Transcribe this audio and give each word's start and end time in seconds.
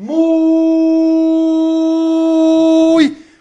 Muy 0.00 0.14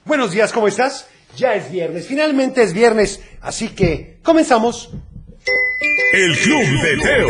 buenos 0.06 0.32
días, 0.32 0.52
¿cómo 0.52 0.68
estás? 0.68 1.06
Ya 1.36 1.54
es 1.54 1.72
viernes, 1.72 2.08
finalmente 2.08 2.64
es 2.64 2.74
viernes, 2.74 3.20
así 3.42 3.68
que 3.70 4.18
comenzamos. 4.24 4.90
El 6.14 6.36
Club 6.40 6.64
de 6.82 6.98
Teo. 6.98 7.30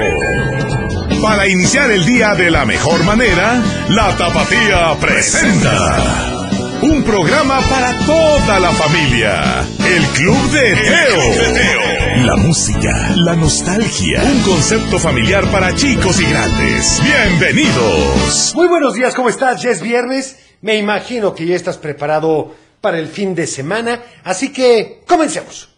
Para 1.22 1.46
iniciar 1.46 1.92
el 1.92 2.06
día 2.06 2.36
de 2.36 2.50
la 2.50 2.66
mejor 2.66 3.04
manera, 3.04 3.62
la 3.90 4.16
Tapatía 4.16 4.96
presenta. 5.02 6.48
Un 6.82 7.04
programa 7.04 7.60
para 7.70 7.98
toda 8.06 8.62
la 8.62 8.72
familia. 8.72 9.66
El 9.86 10.06
Club 10.06 10.52
de 10.52 10.74
Teo. 10.74 11.87
La 12.26 12.36
música, 12.36 13.14
la 13.16 13.36
nostalgia. 13.36 14.24
Un 14.24 14.42
concepto 14.42 14.98
familiar 14.98 15.46
para 15.52 15.76
chicos 15.76 16.20
y 16.20 16.26
grandes. 16.26 17.00
Bienvenidos. 17.04 18.54
Muy 18.56 18.68
buenos 18.68 18.96
días, 18.96 19.14
¿cómo 19.14 19.30
estás? 19.30 19.62
Ya 19.62 19.70
es 19.70 19.84
viernes, 19.84 20.38
me 20.62 20.78
imagino 20.78 21.36
que 21.36 21.46
ya 21.46 21.56
estás 21.56 21.78
preparado 21.78 22.56
para 22.82 22.98
el 22.98 23.08
fin 23.08 23.36
de 23.36 23.46
semana, 23.46 24.02
así 24.24 24.52
que 24.52 25.04
comencemos. 25.06 25.70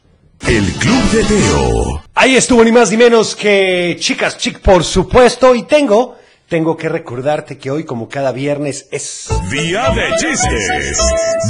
El 0.47 0.63
Club 0.73 1.11
de 1.11 1.23
Teo. 1.25 2.03
Ahí 2.15 2.37
estuvo 2.37 2.63
ni 2.63 2.71
más 2.71 2.89
ni 2.89 2.95
menos 2.95 3.35
que 3.35 3.97
Chicas 3.99 4.37
Chic, 4.37 4.59
por 4.59 4.85
supuesto, 4.85 5.53
y 5.55 5.63
tengo, 5.63 6.17
tengo 6.47 6.77
que 6.77 6.87
recordarte 6.87 7.57
que 7.57 7.69
hoy, 7.69 7.83
como 7.83 8.07
cada 8.07 8.31
viernes, 8.31 8.87
es 8.91 9.27
Día 9.51 9.89
de 9.91 10.09
chistes. 10.17 10.99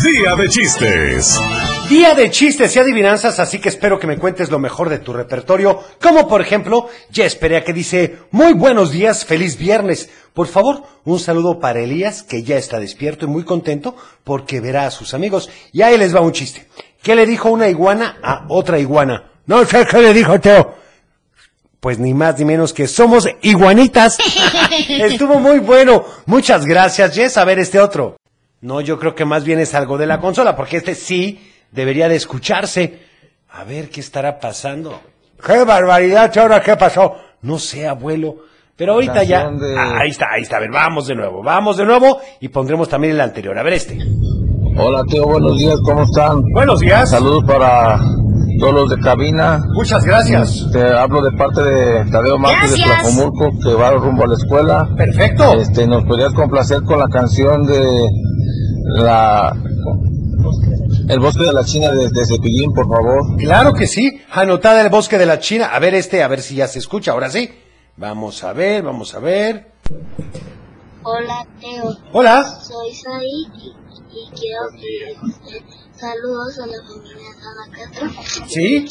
Día 0.03 0.35
de 0.35 0.49
chistes. 0.49 1.39
Día 1.89 2.13
de 2.13 2.29
chistes 2.29 2.75
y 2.75 2.79
adivinanzas, 2.79 3.39
así 3.39 3.59
que 3.59 3.69
espero 3.69 3.99
que 3.99 4.05
me 4.05 4.17
cuentes 4.17 4.51
lo 4.51 4.59
mejor 4.59 4.89
de 4.89 4.99
tu 4.99 5.11
repertorio, 5.11 5.83
como 5.99 6.27
por 6.27 6.39
ejemplo, 6.39 6.87
ya 7.09 7.25
esperé 7.25 7.57
a 7.57 7.63
que 7.63 7.73
dice, 7.73 8.19
muy 8.29 8.53
buenos 8.53 8.91
días, 8.91 9.25
feliz 9.25 9.57
viernes. 9.57 10.07
Por 10.33 10.45
favor, 10.45 10.83
un 11.03 11.19
saludo 11.19 11.59
para 11.59 11.79
Elías, 11.79 12.21
que 12.21 12.43
ya 12.43 12.57
está 12.57 12.79
despierto 12.79 13.25
y 13.25 13.29
muy 13.29 13.43
contento 13.43 13.95
porque 14.23 14.61
verá 14.61 14.85
a 14.85 14.91
sus 14.91 15.15
amigos. 15.15 15.49
Y 15.73 15.81
ahí 15.81 15.97
les 15.97 16.15
va 16.15 16.21
un 16.21 16.31
chiste. 16.31 16.67
¿Qué 17.01 17.15
le 17.15 17.25
dijo 17.25 17.49
una 17.49 17.67
iguana 17.67 18.19
a 18.21 18.45
otra 18.49 18.77
iguana? 18.77 19.31
No 19.47 19.65
sé 19.65 19.83
qué 19.89 19.97
le 19.99 20.13
dijo 20.13 20.39
Teo. 20.39 20.75
Pues 21.79 21.97
ni 21.97 22.13
más 22.13 22.37
ni 22.37 22.45
menos 22.45 22.71
que 22.71 22.87
somos 22.87 23.27
iguanitas. 23.41 24.19
Estuvo 24.89 25.39
muy 25.39 25.57
bueno. 25.57 26.05
Muchas 26.27 26.65
gracias, 26.65 27.15
Jess. 27.15 27.37
A 27.37 27.45
ver 27.45 27.57
este 27.57 27.79
otro. 27.79 28.17
No, 28.61 28.79
yo 28.79 28.99
creo 28.99 29.15
que 29.15 29.25
más 29.25 29.43
bien 29.43 29.59
es 29.59 29.73
algo 29.73 29.97
de 29.97 30.05
la 30.05 30.19
consola, 30.19 30.55
porque 30.55 30.77
este 30.77 30.93
sí 30.93 31.39
debería 31.71 32.07
de 32.09 32.15
escucharse. 32.15 32.99
A 33.51 33.63
ver 33.63 33.89
qué 33.89 33.99
estará 33.99 34.39
pasando. 34.39 34.99
¡Qué 35.45 35.63
barbaridad! 35.63 36.35
¿Ahora 36.37 36.61
qué 36.61 36.75
pasó? 36.75 37.15
No 37.41 37.57
sé, 37.57 37.87
abuelo. 37.87 38.35
Pero 38.75 38.93
ahorita 38.93 39.23
ya... 39.23 39.49
De- 39.49 39.75
Ah, 39.77 39.99
ahí 40.01 40.09
está, 40.09 40.27
ahí 40.31 40.41
está. 40.43 40.57
A 40.57 40.59
ver, 40.59 40.69
vamos 40.71 41.07
de 41.07 41.15
nuevo. 41.15 41.41
Vamos 41.43 41.77
de 41.77 41.85
nuevo 41.85 42.19
y 42.39 42.47
pondremos 42.49 42.87
también 42.87 43.13
el 43.13 43.21
anterior. 43.21 43.57
A 43.57 43.63
ver 43.63 43.73
este. 43.73 43.97
Hola 44.77 45.01
Teo, 45.09 45.25
buenos 45.25 45.57
días, 45.57 45.77
¿cómo 45.83 46.03
están? 46.03 46.41
Buenos 46.53 46.79
días. 46.79 47.09
Saludos 47.09 47.43
para 47.45 47.99
todos 48.59 48.73
los 48.73 48.89
de 48.89 48.97
cabina. 48.99 49.59
Muchas 49.73 50.05
gracias. 50.05 50.65
Te 50.71 50.81
hablo 50.81 51.21
de 51.21 51.31
parte 51.37 51.61
de 51.63 52.05
Tadeo 52.11 52.37
Márquez 52.37 52.71
de. 52.71 52.77
Tlajomulco, 52.83 53.49
que 53.63 53.73
va 53.73 53.91
rumbo 53.91 54.23
a 54.23 54.27
la 54.27 54.35
escuela. 54.35 54.89
Perfecto. 54.95 55.53
Este, 55.59 55.85
¿Nos 55.87 56.03
podrías 56.05 56.33
complacer 56.33 56.81
con 56.83 56.99
la 56.99 57.07
canción 57.09 57.65
de 57.65 58.07
la 58.95 59.53
El 61.07 61.19
bosque 61.19 61.43
de 61.43 61.53
la 61.53 61.63
China 61.63 61.91
de, 61.91 62.07
de 62.09 62.25
Cepillín, 62.25 62.71
por 62.73 62.87
favor? 62.87 63.35
Claro 63.37 63.73
que 63.73 63.87
sí. 63.87 64.21
Anotada 64.31 64.81
el 64.81 64.89
bosque 64.89 65.17
de 65.17 65.25
la 65.25 65.39
China. 65.39 65.67
A 65.73 65.79
ver 65.79 65.93
este, 65.95 66.21
a 66.23 66.27
ver 66.27 66.41
si 66.41 66.55
ya 66.55 66.67
se 66.67 66.79
escucha. 66.79 67.11
Ahora 67.11 67.29
sí. 67.29 67.49
Vamos 67.97 68.43
a 68.43 68.53
ver, 68.53 68.83
vamos 68.83 69.13
a 69.15 69.19
ver. 69.19 69.71
Hola 71.03 71.45
Teo, 71.59 71.97
Hola. 72.11 72.43
soy 72.61 72.93
Said 72.93 73.21
y, 73.23 73.73
y 74.11 74.29
quiero 74.37 74.63
que 74.75 75.27
usted 75.27 75.61
saludos 75.97 76.59
a 76.59 76.67
la 76.67 76.77
familia 76.87 77.33
Sana 77.41 77.65
Castro. 77.75 78.47
Sí. 78.47 78.85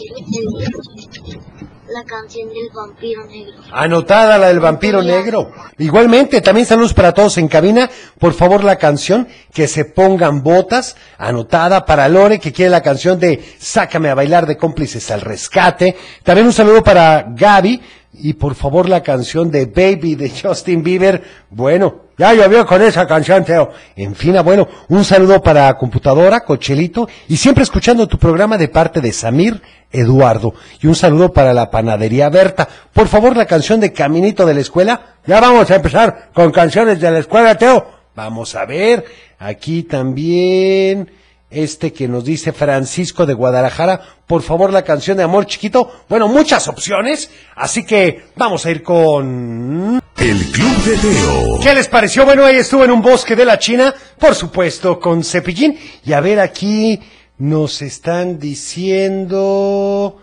La 1.90 2.04
canción 2.04 2.48
del 2.50 2.68
vampiro 2.74 3.24
negro. 3.26 3.54
Anotada 3.72 4.36
la 4.36 4.48
del 4.48 4.60
vampiro 4.60 5.02
negro. 5.02 5.50
Igualmente, 5.78 6.42
también 6.42 6.66
saludos 6.66 6.92
para 6.92 7.14
todos 7.14 7.38
en 7.38 7.48
cabina. 7.48 7.88
Por 8.18 8.34
favor, 8.34 8.62
la 8.62 8.76
canción 8.76 9.26
que 9.54 9.66
se 9.66 9.86
pongan 9.86 10.42
botas. 10.42 10.96
Anotada 11.16 11.86
para 11.86 12.08
Lore, 12.08 12.40
que 12.40 12.52
quiere 12.52 12.70
la 12.70 12.82
canción 12.82 13.18
de 13.18 13.42
Sácame 13.58 14.10
a 14.10 14.14
bailar 14.14 14.46
de 14.46 14.58
cómplices 14.58 15.10
al 15.10 15.22
rescate. 15.22 15.96
También 16.22 16.46
un 16.46 16.52
saludo 16.52 16.84
para 16.84 17.24
Gaby. 17.26 17.80
Y 18.12 18.32
por 18.32 18.54
favor, 18.54 18.88
la 18.88 19.02
canción 19.02 19.50
de 19.50 19.66
Baby 19.66 20.14
de 20.14 20.30
Justin 20.30 20.82
Bieber. 20.82 21.22
Bueno, 21.50 22.08
ya 22.16 22.34
llovió 22.34 22.66
con 22.66 22.82
esa 22.82 23.06
canción, 23.06 23.44
Teo. 23.44 23.70
En 23.96 24.14
fin, 24.14 24.36
abuelo, 24.36 24.68
un 24.88 25.04
saludo 25.04 25.42
para 25.42 25.72
computadora, 25.76 26.40
Cochelito. 26.40 27.08
Y 27.28 27.36
siempre 27.36 27.62
escuchando 27.62 28.08
tu 28.08 28.18
programa 28.18 28.58
de 28.58 28.68
parte 28.68 29.00
de 29.00 29.12
Samir 29.12 29.62
Eduardo. 29.92 30.54
Y 30.80 30.86
un 30.86 30.96
saludo 30.96 31.32
para 31.32 31.52
la 31.52 31.70
panadería 31.70 32.28
Berta. 32.28 32.68
Por 32.92 33.08
favor, 33.08 33.36
la 33.36 33.46
canción 33.46 33.78
de 33.78 33.92
Caminito 33.92 34.46
de 34.46 34.54
la 34.54 34.60
Escuela. 34.60 35.16
Ya 35.26 35.40
vamos 35.40 35.70
a 35.70 35.76
empezar 35.76 36.30
con 36.34 36.50
canciones 36.50 37.00
de 37.00 37.10
la 37.10 37.18
escuela, 37.18 37.56
Teo. 37.56 37.86
Vamos 38.16 38.54
a 38.56 38.64
ver. 38.64 39.04
Aquí 39.38 39.84
también. 39.84 41.17
Este 41.50 41.94
que 41.94 42.08
nos 42.08 42.24
dice 42.24 42.52
Francisco 42.52 43.24
de 43.24 43.32
Guadalajara. 43.32 44.02
Por 44.26 44.42
favor, 44.42 44.70
la 44.70 44.84
canción 44.84 45.16
de 45.16 45.22
Amor 45.22 45.46
Chiquito. 45.46 45.90
Bueno, 46.06 46.28
muchas 46.28 46.68
opciones. 46.68 47.30
Así 47.56 47.86
que 47.86 48.26
vamos 48.36 48.66
a 48.66 48.70
ir 48.70 48.82
con... 48.82 49.98
El 50.18 50.44
Club 50.50 50.76
de 50.84 50.96
Teo. 50.98 51.60
¿Qué 51.62 51.74
les 51.74 51.88
pareció? 51.88 52.26
Bueno, 52.26 52.44
ahí 52.44 52.56
estuvo 52.56 52.84
en 52.84 52.90
un 52.90 53.00
bosque 53.00 53.34
de 53.34 53.46
la 53.46 53.58
China, 53.58 53.94
por 54.18 54.34
supuesto, 54.34 55.00
con 55.00 55.24
cepillín. 55.24 55.78
Y 56.04 56.12
a 56.12 56.20
ver, 56.20 56.38
aquí 56.38 57.00
nos 57.38 57.80
están 57.80 58.38
diciendo 58.38 60.18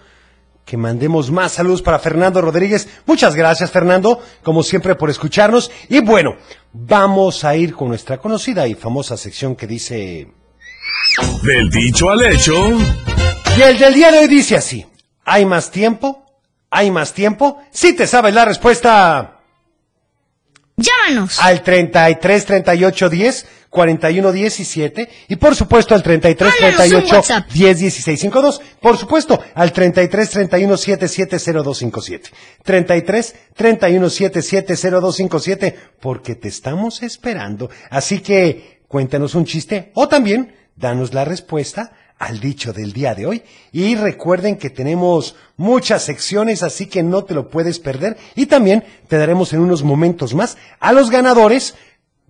que 0.63 0.77
mandemos 0.77 1.31
más 1.31 1.53
saludos 1.53 1.81
para 1.81 1.97
Fernando 1.97 2.41
Rodríguez. 2.41 2.87
Muchas 3.07 3.35
gracias, 3.35 3.71
Fernando, 3.71 4.19
como 4.43 4.61
siempre, 4.61 4.93
por 4.93 5.09
escucharnos. 5.09 5.71
Y 5.89 6.01
bueno, 6.01 6.35
vamos 6.71 7.43
a 7.43 7.55
ir 7.55 7.73
con 7.73 7.87
nuestra 7.87 8.17
conocida 8.19 8.67
y 8.67 8.75
famosa 8.75 9.17
sección 9.17 9.55
que 9.55 9.65
dice... 9.65 10.27
Del 11.43 11.69
dicho 11.69 12.09
al 12.09 12.23
hecho. 12.25 12.53
Y 13.57 13.61
el 13.61 13.77
del 13.77 13.93
día 13.93 14.11
de 14.11 14.19
hoy 14.19 14.27
dice 14.27 14.55
así. 14.55 14.85
¿Hay 15.23 15.45
más 15.45 15.71
tiempo? 15.71 16.25
¿Hay 16.69 16.91
más 16.91 17.13
tiempo? 17.13 17.61
Si 17.71 17.93
te 17.93 18.07
sabes 18.07 18.33
la 18.33 18.45
respuesta... 18.45 19.31
Llámanos. 20.77 21.39
al 21.39 21.63
33 21.63 22.45
38 22.45 23.09
10 23.09 23.47
41 23.69 24.31
17 24.33 25.09
y 25.29 25.35
por 25.37 25.55
supuesto 25.55 25.95
al 25.95 26.03
33 26.03 26.53
Mándanos 26.61 26.79
un 26.79 26.85
38 26.87 27.15
WhatsApp. 27.15 27.49
10 27.49 27.79
16 27.79 28.19
52 28.19 28.61
por 28.81 28.97
supuesto 28.97 29.41
al 29.53 29.71
33 29.71 30.29
31 30.29 30.77
77 30.77 31.37
0257 31.37 32.29
33 32.61 33.35
31 33.55 34.09
77 34.09 34.75
0257 34.75 35.79
porque 36.01 36.35
te 36.35 36.49
estamos 36.49 37.01
esperando 37.03 37.69
así 37.89 38.19
que 38.19 38.81
cuéntanos 38.89 39.33
un 39.33 39.45
chiste 39.45 39.91
o 39.93 40.09
también 40.09 40.53
danos 40.75 41.13
la 41.13 41.25
respuesta 41.25 41.91
al 42.17 42.39
dicho 42.39 42.71
del 42.73 42.93
día 42.93 43.13
de 43.15 43.25
hoy. 43.25 43.43
Y 43.71 43.95
recuerden 43.95 44.57
que 44.57 44.69
tenemos 44.69 45.35
muchas 45.57 46.03
secciones, 46.03 46.63
así 46.63 46.87
que 46.87 47.03
no 47.03 47.23
te 47.23 47.33
lo 47.33 47.49
puedes 47.49 47.79
perder. 47.79 48.17
Y 48.35 48.45
también 48.45 48.83
te 49.07 49.17
daremos 49.17 49.53
en 49.53 49.59
unos 49.59 49.83
momentos 49.83 50.33
más 50.33 50.57
a 50.79 50.93
los 50.93 51.09
ganadores 51.11 51.75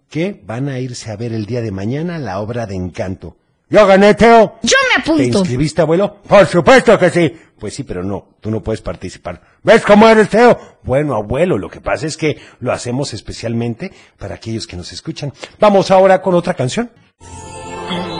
que 0.09 0.41
van 0.45 0.69
a 0.69 0.79
irse 0.79 1.11
a 1.11 1.16
ver 1.16 1.33
el 1.33 1.45
día 1.45 1.61
de 1.61 1.72
mañana 1.72 2.17
la 2.19 2.39
obra 2.39 2.66
de 2.66 2.75
Encanto. 2.75 3.38
Yo 3.69 3.85
gané, 3.88 4.13
Teo. 4.13 4.59
Yo 4.62 4.77
me 4.95 5.03
¿Te 5.03 5.09
apunto. 5.12 5.39
inscribiste, 5.39 5.81
abuelo? 5.81 6.22
Por 6.27 6.45
supuesto 6.45 6.97
que 7.00 7.09
sí. 7.09 7.35
Pues 7.59 7.73
sí, 7.73 7.83
pero 7.83 8.03
no, 8.03 8.35
tú 8.39 8.51
no 8.51 8.62
puedes 8.62 8.81
participar. 8.81 9.41
¿Ves 9.63 9.81
cómo 9.83 10.07
eres, 10.07 10.29
Teo? 10.29 10.59
Bueno, 10.83 11.16
abuelo, 11.16 11.57
lo 11.57 11.69
que 11.69 11.81
pasa 11.81 12.06
es 12.06 12.16
que 12.16 12.38
lo 12.59 12.72
hacemos 12.72 13.13
especialmente 13.13 13.91
para 14.19 14.35
aquellos 14.35 14.67
que 14.67 14.75
nos 14.75 14.91
escuchan. 14.94 15.33
Vamos 15.59 15.89
ahora 15.89 16.21
con 16.21 16.36
otra 16.36 16.53
canción. 16.53 16.92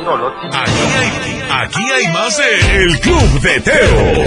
Aquí 0.06 0.80
hay, 1.00 1.42
aquí 1.50 1.92
hay 1.92 2.14
más 2.14 2.38
de 2.38 2.84
El 2.84 3.00
Club 3.00 3.42
de 3.42 3.60
Teo. 3.60 4.24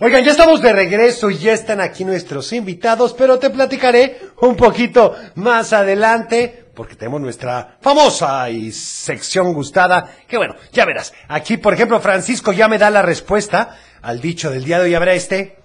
Oigan, 0.00 0.24
ya 0.24 0.30
estamos 0.30 0.62
de 0.62 0.72
regreso 0.72 1.28
y 1.28 1.36
ya 1.36 1.52
están 1.52 1.78
aquí 1.78 2.06
nuestros 2.06 2.50
invitados, 2.54 3.12
pero 3.12 3.38
te 3.38 3.50
platicaré 3.50 4.18
un 4.40 4.56
poquito 4.56 5.14
más 5.34 5.74
adelante, 5.74 6.68
porque 6.74 6.94
tenemos 6.94 7.20
nuestra 7.20 7.76
famosa 7.82 8.48
y 8.48 8.72
sección 8.72 9.52
gustada, 9.52 10.10
que 10.26 10.38
bueno, 10.38 10.54
ya 10.72 10.86
verás. 10.86 11.12
Aquí, 11.28 11.58
por 11.58 11.74
ejemplo, 11.74 12.00
Francisco 12.00 12.52
ya 12.52 12.66
me 12.66 12.78
da 12.78 12.88
la 12.88 13.02
respuesta 13.02 13.76
al 14.00 14.22
dicho 14.22 14.50
del 14.50 14.64
día 14.64 14.78
de 14.78 14.84
hoy. 14.84 14.94
Habrá 14.94 15.12
este. 15.12 15.59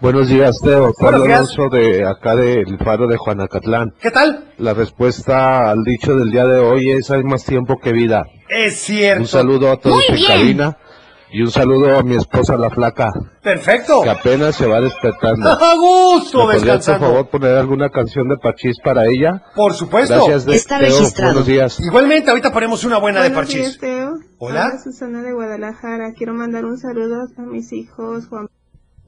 Buenos 0.00 0.28
días, 0.28 0.58
Teo. 0.62 0.92
Días. 0.98 1.14
Alonso 1.14 1.68
de 1.70 2.06
acá 2.06 2.36
del 2.36 2.78
Faro 2.78 3.06
de 3.06 3.16
Juanacatlán. 3.16 3.94
¿Qué 4.00 4.10
tal? 4.10 4.52
La 4.58 4.74
respuesta 4.74 5.70
al 5.70 5.82
dicho 5.84 6.14
del 6.16 6.30
día 6.30 6.46
de 6.46 6.58
hoy 6.58 6.90
es 6.90 7.10
hay 7.10 7.22
más 7.24 7.44
tiempo 7.44 7.78
que 7.82 7.92
vida. 7.92 8.24
Es 8.48 8.76
cierto. 8.78 9.22
Un 9.22 9.28
saludo 9.28 9.70
a 9.70 9.76
todos 9.78 10.02
en 10.08 10.22
cabina. 10.24 10.76
Y 11.28 11.42
un 11.42 11.50
saludo 11.50 11.98
a 11.98 12.02
mi 12.04 12.14
esposa 12.14 12.56
la 12.56 12.70
flaca, 12.70 13.10
Perfecto. 13.42 14.00
que 14.00 14.08
apenas 14.10 14.54
se 14.54 14.64
va 14.64 14.80
despertando. 14.80 15.48
A 15.50 15.74
gusto, 15.76 16.46
¿Me 16.46 16.54
podrías, 16.54 16.86
por 16.86 17.00
favor, 17.00 17.28
poner 17.28 17.56
alguna 17.56 17.90
canción 17.90 18.28
de 18.28 18.36
Pachís 18.38 18.76
para 18.82 19.06
ella? 19.06 19.42
Por 19.56 19.74
supuesto. 19.74 20.14
Gracias, 20.14 20.46
de 20.46 20.54
Está 20.54 20.78
Teo. 20.78 20.86
registrado. 20.88 21.32
Buenos 21.32 21.48
días. 21.48 21.80
Igualmente, 21.80 22.30
ahorita 22.30 22.52
ponemos 22.52 22.84
una 22.84 22.98
buena 22.98 23.22
de 23.24 23.30
Buenos 23.30 23.48
días, 23.52 23.76
parchís. 23.76 23.80
Teo. 23.80 24.12
Hola. 24.38 24.66
Habla 24.66 24.78
Susana 24.78 25.22
de 25.22 25.32
Guadalajara. 25.32 26.12
Quiero 26.16 26.32
mandar 26.32 26.64
un 26.64 26.78
saludo 26.78 27.26
a 27.36 27.42
mis 27.42 27.72
hijos, 27.72 28.28
Juan 28.28 28.46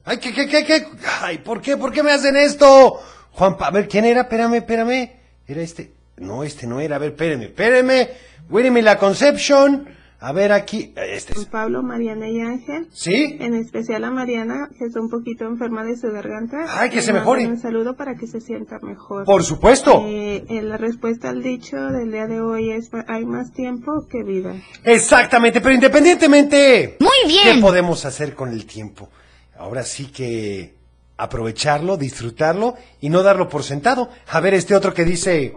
Ay, 0.09 0.17
¿qué, 0.17 0.33
qué, 0.33 0.47
qué, 0.47 0.65
qué? 0.65 0.87
Ay, 1.21 1.37
¿por 1.37 1.61
qué? 1.61 1.77
¿Por 1.77 1.91
qué 1.91 2.01
me 2.01 2.11
hacen 2.11 2.35
esto? 2.35 2.99
Juan, 3.33 3.57
Pa- 3.57 3.67
a 3.67 3.71
ver, 3.71 3.87
¿quién 3.87 4.05
era? 4.05 4.21
Espérame, 4.21 4.55
espérame. 4.55 5.11
Era 5.47 5.61
este. 5.61 5.91
No, 6.17 6.43
este 6.43 6.65
no 6.65 6.79
era. 6.79 6.95
A 6.95 6.99
ver, 6.99 7.11
espérame, 7.11 7.43
espérame. 7.43 8.07
Winnie 8.49 8.81
la 8.81 8.97
Conception. 8.97 9.87
A 10.19 10.31
ver, 10.33 10.51
aquí. 10.51 10.93
Este 10.95 11.33
es. 11.33 11.45
Pablo, 11.45 11.83
Mariana 11.83 12.27
y 12.27 12.41
Ángel. 12.41 12.87
¿Sí? 12.91 13.37
En 13.39 13.53
especial 13.53 14.03
a 14.03 14.09
Mariana, 14.09 14.67
que 14.79 14.85
está 14.85 14.99
un 14.99 15.11
poquito 15.11 15.45
enferma 15.45 15.83
de 15.83 15.95
su 15.95 16.11
garganta. 16.11 16.57
Ay, 16.69 16.89
que 16.89 17.03
se 17.03 17.13
mejore. 17.13 17.45
Un 17.45 17.59
saludo 17.61 17.95
para 17.95 18.15
que 18.15 18.25
se 18.25 18.41
sienta 18.41 18.79
mejor. 18.81 19.25
Por 19.25 19.43
supuesto. 19.43 20.05
Eh, 20.07 20.43
la 20.63 20.77
respuesta 20.77 21.29
al 21.29 21.43
dicho 21.43 21.77
del 21.77 22.11
día 22.11 22.25
de 22.25 22.41
hoy 22.41 22.71
es: 22.71 22.89
hay 23.07 23.25
más 23.25 23.53
tiempo 23.53 24.07
que 24.09 24.23
vida. 24.23 24.55
Exactamente, 24.83 25.61
pero 25.61 25.75
independientemente. 25.75 26.97
Muy 26.99 27.31
¿Qué 27.31 27.43
bien. 27.51 27.61
podemos 27.61 28.05
hacer 28.05 28.33
con 28.33 28.49
el 28.49 28.65
tiempo? 28.65 29.09
Ahora 29.59 29.83
sí 29.83 30.05
que 30.09 30.73
aprovecharlo, 31.17 31.97
disfrutarlo 31.97 32.75
y 33.01 33.09
no 33.09 33.23
darlo 33.23 33.49
por 33.49 33.63
sentado. 33.63 34.09
A 34.31 34.39
ver, 34.39 34.53
este 34.53 34.73
otro 34.73 34.93
que 34.93 35.03
dice. 35.03 35.53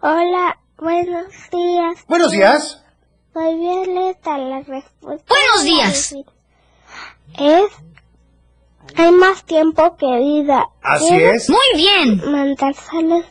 Hola, 0.00 0.58
buenos 0.76 1.26
días. 1.52 2.04
Buenos 2.08 2.32
días. 2.32 2.82
Soy 3.32 3.56
Violeta, 3.56 4.36
la 4.36 4.58
respuesta. 4.62 5.32
Buenos 5.32 5.62
días. 5.64 6.12
Es, 7.38 7.70
hay 8.96 9.12
más 9.12 9.44
tiempo 9.44 9.96
que 9.96 10.18
vida. 10.18 10.66
Así 10.82 11.06
Quiero 11.06 11.34
es. 11.36 11.48
Muy 11.48 11.58
bien. 11.76 12.32
mandar 12.32 12.74
saludos 12.74 13.26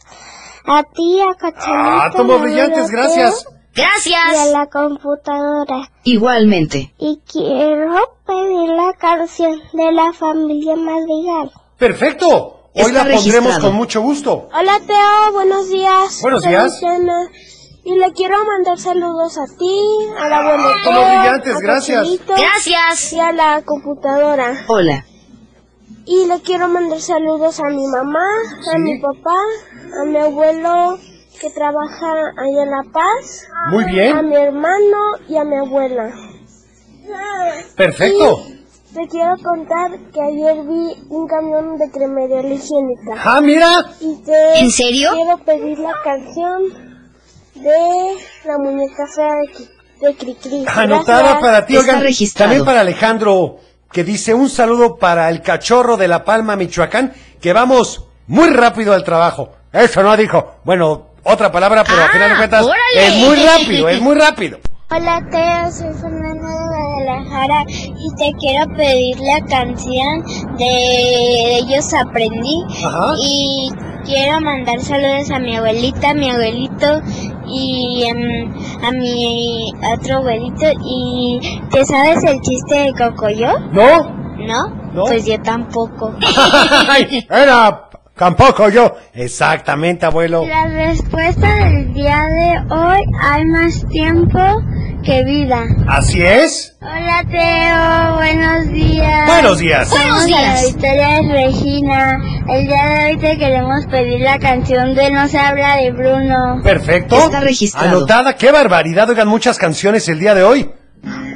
a 0.66 0.84
ti, 0.84 1.20
a 1.20 1.34
Cochanita. 1.34 2.06
Ah, 2.06 2.12
tomo 2.16 2.38
la 2.38 2.42
brillantes, 2.42 2.88
Teo, 2.88 3.55
gracias. 3.76 4.34
Y 4.34 4.38
a 4.38 4.46
la 4.52 4.68
computadora. 4.68 5.92
Igualmente. 6.04 6.94
Y 6.98 7.20
quiero 7.32 8.18
pedir 8.26 8.70
la 8.70 8.94
canción 8.98 9.60
de 9.74 9.92
la 9.92 10.14
familia 10.14 10.76
Madrigal. 10.76 11.52
Perfecto. 11.78 12.62
Hoy 12.74 12.82
Está 12.92 13.06
la 13.06 13.16
pondremos 13.16 13.60
con 13.60 13.74
mucho 13.76 14.02
gusto. 14.02 14.50
Hola 14.54 14.80
Teo, 14.86 15.32
buenos 15.34 15.70
días. 15.70 16.22
Buenos 16.22 16.42
Soy 16.42 16.52
días. 16.52 16.66
Luciana, 16.66 17.30
Y 17.86 17.98
le 17.98 18.12
quiero 18.12 18.44
mandar 18.44 18.78
saludos 18.80 19.38
a 19.38 19.46
ti, 19.58 19.80
a 20.20 20.28
la 20.28 20.38
abuela 20.40 20.74
Ah, 20.86 21.22
brillantes, 21.22 21.56
a 21.56 21.60
gracias. 21.62 22.08
Gracias. 22.28 23.14
Y 23.14 23.20
a 23.20 23.32
la 23.32 23.62
computadora. 23.64 24.66
Hola. 24.68 25.06
Y 26.06 26.28
le 26.28 26.42
quiero 26.42 26.68
mandar 26.68 27.00
saludos 27.00 27.60
a 27.62 27.70
mi 27.70 27.88
mamá, 27.88 28.28
a 28.74 28.78
mi 28.78 29.00
papá, 29.00 29.38
a 30.02 30.06
mi 30.06 30.18
abuelo 30.18 31.00
que 31.46 31.52
trabaja 31.52 32.12
allá 32.38 32.64
en 32.64 32.72
La 32.72 32.84
Paz, 32.92 33.48
Muy 33.70 33.84
a 33.84 33.88
bien. 33.88 34.30
mi 34.30 34.36
hermano 34.36 34.98
y 35.30 35.38
a 35.38 35.44
mi 35.44 35.56
abuela. 35.58 36.12
Perfecto. 37.76 38.42
Te 38.94 39.08
quiero 39.10 39.36
contar 39.44 39.92
que 40.14 40.22
ayer 40.22 40.64
vi 40.64 41.04
un 41.10 41.28
camión 41.28 41.78
de 41.78 41.92
cremería 41.92 42.40
higiénica 42.42 43.14
Ah, 43.24 43.42
mira. 43.42 43.86
y 44.00 44.24
que 44.24 44.54
¿En 44.60 44.72
serio? 44.72 45.10
quiero 45.14 45.38
pedir 45.40 45.78
la 45.80 45.92
canción 46.04 46.64
de 47.56 48.16
la 48.46 48.58
muñeca 48.58 49.04
fea 49.14 49.36
de, 50.00 50.08
de 50.08 50.16
Cricri. 50.16 50.66
Anotada 50.68 51.20
Gracias. 51.22 51.42
para 51.42 51.66
ti. 51.66 51.78
Oigan, 51.78 52.04
también 52.36 52.66
para 52.66 52.80
Alejandro, 52.82 53.58
que 53.92 54.04
dice 54.04 54.34
un 54.34 54.50
saludo 54.50 54.96
para 54.96 55.30
el 55.30 55.42
cachorro 55.42 55.98
de 55.98 56.08
La 56.08 56.24
Palma, 56.24 56.56
Michoacán, 56.56 57.14
que 57.42 57.52
vamos 57.54 58.06
muy 58.28 58.50
rápido 58.50 58.94
al 58.94 59.04
trabajo. 59.04 59.50
Eso 59.74 60.02
no 60.04 60.16
dijo. 60.16 60.54
Bueno, 60.64 61.15
otra 61.26 61.52
palabra, 61.52 61.84
pero 61.84 61.98
al 61.98 62.08
Ah, 62.10 62.12
final 62.14 62.30
de 62.30 62.36
cuentas 62.38 62.64
órale. 62.66 63.08
es 63.08 63.16
muy 63.18 63.36
rápido, 63.36 63.90
es 63.90 64.02
muy 64.02 64.16
rápido. 64.16 64.58
Hola 64.92 65.20
Teo, 65.32 65.72
soy 65.72 65.94
Fernanda 66.00 66.48
de 66.48 67.04
Guadalajara 67.04 67.66
y 67.68 68.16
te 68.18 68.32
quiero 68.40 68.66
pedir 68.78 69.18
la 69.20 69.44
canción 69.48 70.24
de 70.58 71.58
Ellos 71.58 71.92
Aprendí 71.96 72.64
Ajá. 72.86 73.16
y 73.20 73.72
quiero 74.06 74.40
mandar 74.42 74.80
saludos 74.82 75.32
a 75.32 75.40
mi 75.40 75.56
abuelita, 75.58 76.12
a 76.12 76.14
mi 76.14 76.30
abuelito 76.30 77.02
y 77.48 78.04
em, 78.08 78.54
a 78.86 78.92
mi 78.92 79.72
otro 79.92 80.18
abuelito 80.18 80.68
y 80.86 81.40
¿te 81.72 81.84
sabes 81.84 82.24
el 82.24 82.40
chiste 82.42 82.76
de 82.76 82.94
Cocoyo? 82.94 83.58
¿No? 83.72 84.04
¿No? 84.38 84.68
No. 84.94 85.04
Pues 85.06 85.26
yo 85.26 85.42
tampoco. 85.42 86.14
Era 87.30 87.90
tampoco 88.16 88.70
yo. 88.70 88.96
Exactamente, 89.14 90.06
abuelo. 90.06 90.46
La 90.46 90.66
respuesta 90.68 91.48
del 91.56 91.94
día 91.94 92.24
de 92.26 92.74
hoy 92.74 93.02
hay 93.22 93.46
más 93.46 93.86
tiempo 93.90 94.40
que 95.04 95.24
vida. 95.24 95.64
Así 95.88 96.22
es. 96.22 96.76
Hola 96.82 97.24
Teo, 97.30 98.16
buenos 98.16 98.70
días. 98.72 99.28
Buenos 99.28 99.60
días. 99.60 99.90
Buenos 99.90 100.16
a 100.16 100.20
la 100.20 100.26
días. 100.26 100.66
Victoria 100.66 101.08
de 101.08 101.46
Regina. 101.46 102.20
El 102.50 102.68
día 102.68 102.86
de 102.86 103.06
hoy 103.06 103.18
te 103.18 103.38
queremos 103.38 103.86
pedir 103.86 104.22
la 104.22 104.40
canción 104.40 104.96
de 104.96 105.12
No 105.12 105.28
se 105.28 105.38
habla 105.38 105.78
de 105.78 105.92
Bruno. 105.92 106.62
Perfecto. 106.64 107.18
Está 107.18 107.40
registrado. 107.42 107.98
Anotada. 107.98 108.36
Qué 108.36 108.52
barbaridad. 108.52 109.10
Oigan, 109.10 109.28
muchas 109.28 109.58
canciones 109.58 110.10
el 110.10 110.20
día 110.20 110.34
de 110.34 110.44
hoy. 110.44 110.72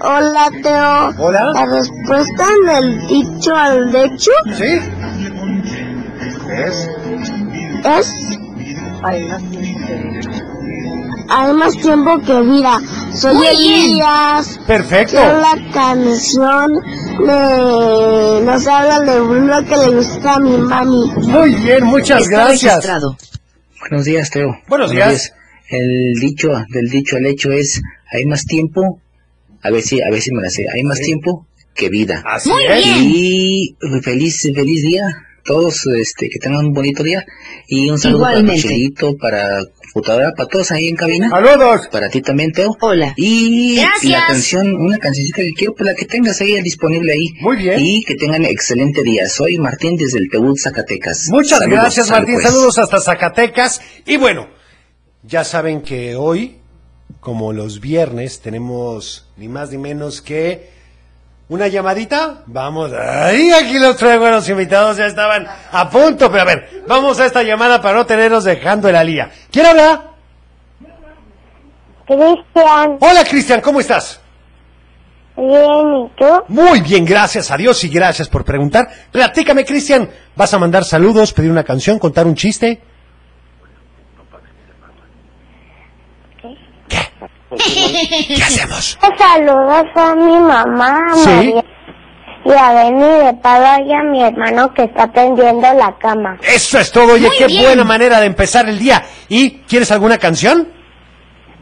Hola 0.01 0.49
Teo. 0.63 1.25
Hola. 1.25 1.51
La 1.53 1.65
respuesta 1.65 2.45
del 2.65 3.07
dicho 3.07 3.55
al 3.55 3.95
hecho 3.95 4.31
¿Sí? 4.57 4.79
Es. 6.51 6.89
es 7.85 8.13
hay 11.31 11.53
más 11.53 11.77
tiempo 11.77 12.19
que 12.25 12.41
vida. 12.41 12.79
Soy 13.13 13.35
Muy 13.35 13.47
bien. 13.47 13.91
Elías. 13.91 14.59
Perfecto. 14.65 15.17
Quiero 15.17 15.39
la 15.39 15.71
canción 15.71 16.73
de 17.19 18.41
No 18.45 18.59
se 18.59 18.71
habla 18.71 18.99
de 19.01 19.19
Bruno 19.19 19.63
que 19.65 19.77
le 19.77 19.95
gusta 19.95 20.35
a 20.35 20.39
mi 20.39 20.57
mami. 20.57 21.11
Muy 21.27 21.53
bien, 21.55 21.85
muchas 21.85 22.23
Está 22.23 22.45
gracias. 22.45 22.73
registrado. 22.75 23.17
Buenos 23.79 24.05
días, 24.05 24.29
Teo. 24.31 24.57
Buenos 24.67 24.91
días. 24.91 25.33
El 25.69 26.15
dicho 26.19 26.49
del 26.69 26.89
dicho 26.89 27.17
al 27.17 27.27
hecho 27.27 27.51
es 27.51 27.79
hay 28.11 28.25
más 28.25 28.45
tiempo, 28.45 28.99
a 29.61 29.69
ver 29.69 29.83
si 29.83 30.01
a 30.01 30.09
ver 30.09 30.21
si 30.21 30.33
me 30.33 30.41
la 30.41 30.49
sé, 30.49 30.65
hay 30.73 30.83
más 30.83 30.99
tiempo 30.99 31.45
que 31.75 31.89
vida. 31.89 32.23
Así 32.25 32.49
Muy 32.49 32.63
es. 32.65 32.83
bien. 32.83 32.97
Y 33.03 33.75
feliz 34.01 34.41
feliz 34.55 34.81
día 34.81 35.05
todos 35.49 35.87
este 35.87 36.29
que 36.29 36.37
tengan 36.37 36.67
un 36.67 36.73
bonito 36.73 37.01
día 37.01 37.25
y 37.67 37.89
un 37.89 37.97
saludo 37.97 38.29
Igualmente. 38.29 38.91
para 39.19 39.39
para 39.39 39.63
computadora, 39.91 40.31
para 40.37 40.47
todos 40.47 40.71
ahí 40.71 40.89
en 40.89 40.95
cabina. 40.95 41.27
Saludos. 41.27 41.87
Para 41.91 42.07
ti 42.07 42.21
también, 42.21 42.51
Teo. 42.51 42.77
Hola. 42.79 43.15
Y 43.17 43.77
Gracias. 43.77 44.11
la 44.11 44.27
canción, 44.27 44.75
una 44.75 44.99
cancioncita 44.99 45.41
que 45.41 45.53
quiero, 45.53 45.73
pues 45.73 45.87
la 45.89 45.95
que 45.95 46.05
tengas 46.05 46.39
ahí 46.41 46.61
disponible 46.61 47.13
ahí. 47.13 47.29
Muy 47.41 47.57
bien. 47.57 47.79
Y 47.79 48.03
que 48.03 48.13
tengan 48.13 48.45
excelente 48.45 49.01
día. 49.01 49.27
Soy 49.27 49.57
Martín 49.57 49.95
desde 49.95 50.19
el 50.19 50.29
Tebut, 50.29 50.59
Zacatecas. 50.59 51.29
Muchas 51.31 51.57
Saludos, 51.57 51.79
gracias, 51.79 52.11
Martín. 52.11 52.35
pues. 52.35 52.45
Saludos 52.45 52.77
hasta 52.77 52.99
Zacatecas. 52.99 53.81
Y 54.05 54.17
bueno, 54.17 54.49
ya 55.23 55.43
saben 55.43 55.81
que 55.81 56.15
hoy, 56.15 56.57
como 57.21 57.53
los 57.53 57.79
viernes, 57.79 58.39
tenemos 58.41 59.31
ni 59.35 59.47
más 59.47 59.71
ni 59.71 59.79
menos 59.79 60.21
que 60.21 60.69
una 61.49 61.67
llamadita. 61.67 62.43
Vamos, 62.45 62.91
ahí 62.93 63.51
aquí 63.51 63.77
los 63.79 63.97
tres 63.97 64.17
buenos 64.19 64.47
invitados 64.47 64.97
ya 64.97 65.07
estaban 65.07 65.47
a 65.71 65.89
punto. 65.89 66.31
Pero 66.31 66.43
a 66.43 66.45
ver, 66.45 66.83
vamos 66.87 67.19
a 67.19 67.25
esta 67.25 67.43
llamada 67.43 67.81
para 67.81 67.97
no 67.97 68.05
tenernos 68.05 68.43
dejando 68.43 68.87
el 68.87 68.95
alía. 68.95 69.31
¿Quién 69.51 69.65
habla? 69.65 70.05
Cristian, 72.07 72.97
Hola, 72.99 73.23
Cristian, 73.27 73.61
¿cómo 73.61 73.79
estás? 73.79 74.19
bien, 75.35 75.47
¿y 75.47 76.09
tú? 76.17 76.25
Muy 76.47 76.81
bien, 76.81 77.05
gracias 77.05 77.51
a 77.51 77.57
Dios 77.57 77.83
y 77.83 77.89
gracias 77.89 78.27
por 78.27 78.43
preguntar. 78.43 78.87
Platícame, 79.11 79.63
Cristian. 79.63 80.09
¿Vas 80.35 80.53
a 80.53 80.59
mandar 80.59 80.83
saludos, 80.83 81.33
pedir 81.33 81.51
una 81.51 81.63
canción, 81.63 81.99
contar 81.99 82.25
un 82.25 82.35
chiste? 82.35 82.81
¿Qué? 87.57 88.35
¿Qué 88.35 88.43
hacemos? 88.43 88.97
Saludos 89.17 89.85
a 89.95 90.15
mi 90.15 90.37
mamá, 90.39 91.13
Sí. 91.15 91.29
María, 91.29 91.63
y 92.45 92.51
a 92.51 92.71
Benny 92.73 93.25
de 93.25 93.33
Palo 93.41 93.85
y 93.85 93.93
a 93.93 94.03
mi 94.03 94.23
hermano 94.23 94.73
que 94.73 94.83
está 94.83 95.07
tendiendo 95.11 95.73
la 95.73 95.95
cama. 95.99 96.37
Eso 96.41 96.79
es 96.79 96.91
todo, 96.91 97.13
oye, 97.13 97.27
Muy 97.27 97.37
qué 97.37 97.47
bien. 97.47 97.63
buena 97.63 97.83
manera 97.83 98.19
de 98.19 98.27
empezar 98.27 98.67
el 98.69 98.79
día. 98.79 99.03
¿Y 99.27 99.59
quieres 99.67 99.91
alguna 99.91 100.17
canción? 100.17 100.67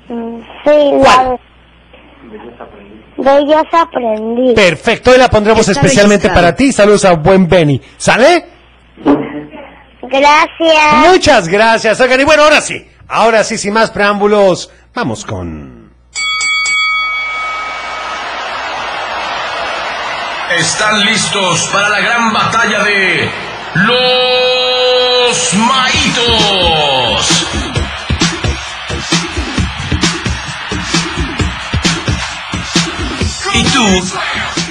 Mm, 0.10 0.40
Sí, 0.64 0.92
la 1.02 1.38
de 3.18 3.40
ellos 3.40 3.64
aprendí. 3.72 4.54
Perfecto, 4.54 5.12
hoy 5.12 5.18
la 5.18 5.28
pondremos 5.30 5.62
Está 5.68 5.72
especialmente 5.80 6.28
registrado. 6.28 6.48
para 6.48 6.56
ti. 6.56 6.72
Saludos 6.72 7.04
a 7.06 7.14
buen 7.16 7.48
Benny. 7.48 7.82
¿Sale? 7.98 8.46
Gracias. 10.04 11.10
Muchas 11.12 11.48
gracias. 11.48 12.00
Oigan, 12.00 12.22
y 12.22 12.24
bueno, 12.24 12.44
ahora 12.44 12.62
sí. 12.62 12.86
Ahora 13.10 13.44
sí, 13.44 13.58
sin 13.58 13.74
más 13.74 13.90
preámbulos, 13.92 14.72
vamos 14.94 15.26
con... 15.26 15.77
están 20.58 21.06
listos 21.06 21.68
para 21.72 21.90
la 21.90 22.00
gran 22.00 22.34
batalla 22.34 22.84
de 22.84 23.32
los 23.76 25.54
maitos. 25.54 27.48
¿Y 33.54 33.64
tú 33.64 34.10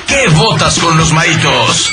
qué 0.06 0.28
votas 0.30 0.78
con 0.80 0.98
los 0.98 1.12
maitos? 1.12 1.92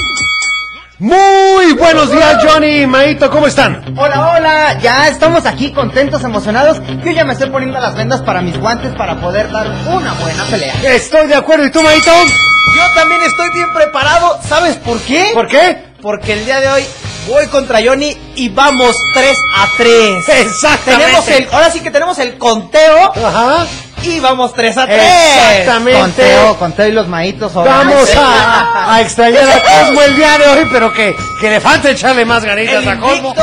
Muy 1.04 1.74
buenos 1.74 2.10
días, 2.10 2.38
Johnny, 2.42 2.88
Maito, 2.88 3.30
¿cómo 3.30 3.46
están? 3.48 3.94
Hola, 3.98 4.38
hola, 4.38 4.80
ya 4.80 5.10
estamos 5.10 5.46
aquí 5.46 5.74
contentos, 5.74 6.24
emocionados. 6.24 6.78
Yo 7.04 7.12
ya 7.12 7.26
me 7.26 7.34
estoy 7.34 7.50
poniendo 7.50 7.78
las 7.78 7.94
vendas 7.94 8.22
para 8.22 8.42
mis 8.42 8.58
guantes 8.58 8.96
para 8.96 9.20
poder 9.20 9.52
dar 9.52 9.68
una 9.86 10.14
buena 10.14 10.46
pelea. 10.46 10.74
Estoy 10.96 11.28
de 11.28 11.36
acuerdo, 11.36 11.66
¿y 11.66 11.72
tú, 11.72 11.82
Maito? 11.82 12.10
Yo 12.10 12.94
también 12.96 13.22
estoy 13.22 13.50
bien 13.54 13.74
preparado, 13.74 14.40
¿sabes 14.48 14.78
por 14.78 14.98
qué? 15.02 15.32
¿Por 15.34 15.48
qué? 15.48 15.78
Porque 16.02 16.32
el 16.32 16.46
día 16.46 16.62
de 16.62 16.70
hoy 16.70 16.86
voy 17.28 17.48
contra 17.48 17.80
Johnny 17.84 18.16
y 18.38 18.48
vamos 18.48 18.96
3 19.14 19.38
a 19.58 19.68
3. 19.76 20.30
Exactamente. 20.30 21.06
Tenemos 21.06 21.28
el, 21.28 21.48
ahora 21.52 21.70
sí 21.70 21.82
que 21.82 21.92
tenemos 21.92 22.18
el 22.20 22.38
conteo 22.38 23.12
Ajá. 23.14 23.68
Y 24.06 24.20
vamos 24.20 24.54
3 24.54 24.78
a 24.78 24.86
3. 24.86 25.02
Exactamente. 25.02 26.00
Conteo, 26.00 26.58
conteo 26.58 26.88
y 26.88 26.92
los 26.92 27.08
maitos. 27.08 27.54
Vamos 27.54 28.10
a, 28.16 28.94
a 28.96 29.02
extrañar 29.02 29.48
a 29.50 29.62
Cosmo 29.62 30.02
el 30.02 30.16
día 30.16 30.38
de 30.38 30.48
hoy, 30.48 30.68
pero 30.72 30.92
que, 30.94 31.16
que 31.40 31.50
le 31.50 31.60
falta 31.60 31.90
echarle 31.92 32.26
más 32.26 32.44
ganitas 32.44 32.86
a 32.88 32.98
Cosmo. 33.00 33.34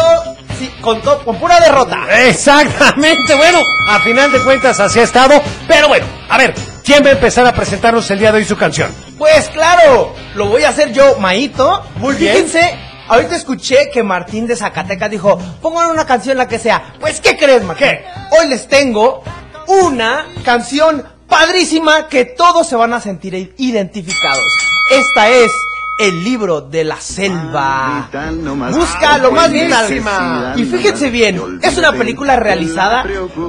sí, 0.59 0.71
con, 0.81 1.01
to- 1.03 1.25
con 1.25 1.37
pura 1.39 1.59
derrota. 1.61 1.99
Exactamente, 2.27 3.35
bueno, 3.35 3.59
a 3.89 3.99
final 4.01 4.31
de 4.33 4.41
cuentas 4.41 4.79
así 4.81 4.99
ha 5.01 5.05
estado, 5.05 5.41
pero 5.67 5.89
bueno, 5.89 6.07
a 6.29 6.37
ver, 6.39 6.55
¿quién 6.85 7.05
va 7.05 7.09
a 7.09 7.13
empezar 7.13 7.47
a 7.47 7.53
presentarnos 7.53 8.11
el 8.11 8.19
día 8.19 8.31
de 8.33 8.39
hoy 8.39 8.45
su 8.45 8.57
canción? 8.57 8.95
Pues 9.19 9.49
claro, 9.49 10.15
lo 10.35 10.47
voy 10.47 10.65
a 10.65 10.69
hacer 10.71 10.93
yo, 10.93 11.17
Maito. 11.19 11.83
Muy 11.97 12.15
bien. 12.17 12.35
Fíjense, 12.35 12.79
ahorita 13.09 13.37
escuché 13.37 13.91
que 13.93 14.03
Martín 14.03 14.47
de 14.47 14.57
Zacatecas 14.57 15.11
dijo, 15.11 15.39
pongan 15.63 15.87
una 15.91 16.05
canción 16.07 16.37
la 16.39 16.47
que 16.49 16.59
sea. 16.59 16.95
Pues, 17.01 17.21
¿qué 17.21 17.37
crees, 17.37 17.63
Martín? 17.65 17.87
¿Qué? 17.89 18.05
Hoy 18.39 18.49
les 18.49 18.69
tengo 18.69 19.23
una 19.71 20.27
canción 20.45 21.05
padrísima 21.29 22.09
que 22.09 22.25
todos 22.25 22.69
se 22.69 22.75
van 22.75 22.93
a 22.93 23.01
sentir 23.01 23.55
identificados. 23.57 24.53
Esta 24.91 25.31
es 25.31 25.53
El 26.01 26.25
libro 26.25 26.63
de 26.63 26.83
la 26.85 26.99
selva. 27.01 28.09
Busca 28.73 29.19
lo 29.19 29.33
más 29.33 29.53
vital. 29.53 29.87
Y 30.57 30.65
fíjense 30.65 31.11
bien, 31.11 31.61
es 31.63 31.77
una 31.77 31.93
película 31.93 32.37
realizada 32.37 33.05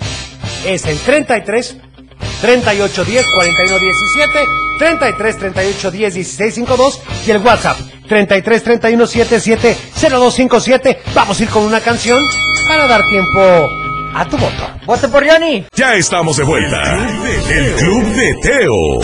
Es 0.66 0.86
el 0.86 0.98
33 1.00 1.78
38 2.42 3.06
10 3.06 3.26
41 3.34 3.80
17 3.80 4.46
33 4.80 5.38
38 5.38 5.92
10 5.92 6.14
16 6.14 6.54
52 6.56 7.02
y 7.26 7.32
el 7.32 7.38
WhatsApp 7.40 7.78
33 8.08 8.64
31 8.64 9.08
77 9.08 9.78
0257. 10.00 11.00
Vamos 11.14 11.40
a 11.40 11.44
ir 11.44 11.50
con 11.50 11.64
una 11.64 11.82
canción 11.82 12.24
para 12.68 12.88
dar 12.88 13.04
tiempo 13.06 13.70
a 14.14 14.26
tu 14.30 14.38
voto. 14.38 14.72
Vote 14.86 15.08
por 15.10 15.28
Johnny. 15.28 15.66
Ya 15.76 15.96
estamos 15.96 16.38
de 16.38 16.44
vuelta. 16.44 16.82
El 17.50 17.76
Club 17.76 18.04
de 18.14 18.36
Teo. 18.42 19.00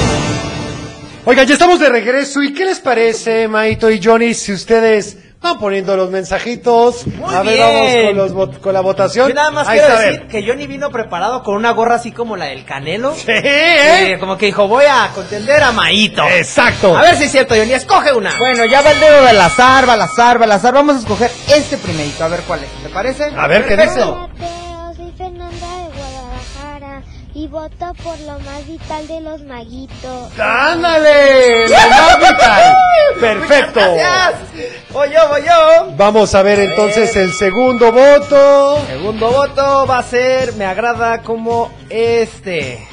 Oigan, 1.25 1.47
ya 1.47 1.53
estamos 1.53 1.79
de 1.79 1.89
regreso. 1.89 2.41
¿Y 2.43 2.53
qué 2.53 2.65
les 2.65 2.79
parece, 2.79 3.47
Maito 3.47 3.89
y 3.89 4.01
Johnny, 4.03 4.33
si 4.33 4.51
ustedes 4.51 5.17
van 5.43 5.59
poniendo 5.59 5.95
los 5.97 6.09
mensajitos? 6.09 7.05
Muy 7.05 7.33
a 7.35 7.41
ver, 7.43 7.53
bien. 7.53 8.15
vamos 8.15 8.31
con, 8.31 8.38
los 8.47 8.57
con 8.59 8.73
la 8.73 8.79
votación. 8.81 9.27
Yo 9.27 9.35
nada 9.35 9.51
más 9.51 9.67
Ahí 9.67 9.77
quiero 9.77 9.97
decir 10.00 10.19
ver. 10.21 10.27
que 10.29 10.47
Johnny 10.47 10.65
vino 10.67 10.89
preparado 10.89 11.43
con 11.43 11.55
una 11.55 11.71
gorra 11.71 11.95
así 11.95 12.12
como 12.13 12.35
la 12.38 12.45
del 12.45 12.63
Canelo. 12.65 13.13
Sí, 13.13 13.25
¿eh? 13.27 14.13
Eh, 14.13 14.17
como 14.19 14.38
que 14.38 14.47
dijo, 14.47 14.67
voy 14.67 14.85
a 14.89 15.09
contender 15.13 15.62
a 15.62 15.71
Maito. 15.73 16.23
Exacto. 16.29 16.97
A 16.97 17.01
ver 17.01 17.15
si 17.17 17.25
es 17.25 17.31
cierto, 17.31 17.55
Johnny, 17.55 17.73
escoge 17.73 18.13
una. 18.13 18.35
Bueno, 18.39 18.63
ya 18.65 18.81
va 18.81 18.91
el 18.91 19.00
dedo 19.00 19.23
del 19.25 19.39
azar, 19.41 19.85
Balazar, 19.85 20.39
Balazar. 20.39 20.73
Vamos 20.73 20.95
a 20.95 21.00
escoger 21.00 21.29
este 21.53 21.77
primerito, 21.77 22.23
a 22.23 22.29
ver 22.29 22.39
cuál 22.47 22.63
es. 22.63 22.69
¿Te 22.81 22.89
parece? 22.89 23.25
A 23.35 23.47
ver, 23.47 23.67
¿qué 23.67 23.75
dice? 23.75 24.00
Soy 24.01 25.12
Fernanda 25.17 25.67
de 25.77 25.97
Guadalajara 25.97 27.01
y 27.35 27.47
voto 27.47 27.93
por 28.03 28.17
lo 28.21 28.39
más 28.39 28.65
vital 28.67 29.07
de 29.07 29.19
los 29.21 29.41
maguitos. 29.43 30.39
¡Ándale! 30.39 31.67
Lo 31.67 31.75
más 31.75 32.19
vital. 32.19 32.75
Perfecto. 33.19 33.79
Gracias. 33.95 34.52
Voy 34.93 35.09
yo, 35.12 35.27
voy 35.27 35.41
yo. 35.41 35.91
Vamos 35.97 36.35
a 36.35 36.43
ver 36.43 36.59
entonces 36.59 37.15
el 37.15 37.33
segundo 37.33 37.91
voto. 37.91 38.79
Segundo 38.85 39.31
voto 39.31 39.88
va 39.88 39.97
a 39.97 40.03
ser, 40.03 40.53
me 40.53 40.65
agrada 40.65 41.23
como 41.23 41.71
este. 41.89 42.88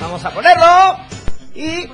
Vamos 0.00 0.24
a 0.24 0.30
ponerlo. 0.30 0.96
Y... 1.54 1.88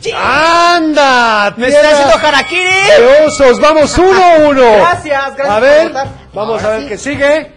Sí. 0.00 0.12
¡Anda! 0.14 1.54
Me 1.56 1.68
tierra 1.68 1.90
está 1.90 2.04
haciendo 2.04 2.26
harakiri. 2.28 2.62
de 2.62 3.26
osos! 3.26 3.58
¡Vamos 3.58 3.96
uno 3.98 4.22
a 4.22 4.34
uno! 4.36 4.72
Gracias, 4.76 5.36
gracias 5.36 5.48
A 5.48 5.58
ver, 5.58 5.92
vamos 6.34 6.62
Ahora 6.62 6.66
a 6.66 6.78
ver 6.78 6.82
sí. 6.82 6.88
qué 6.88 6.98
sigue. 6.98 7.52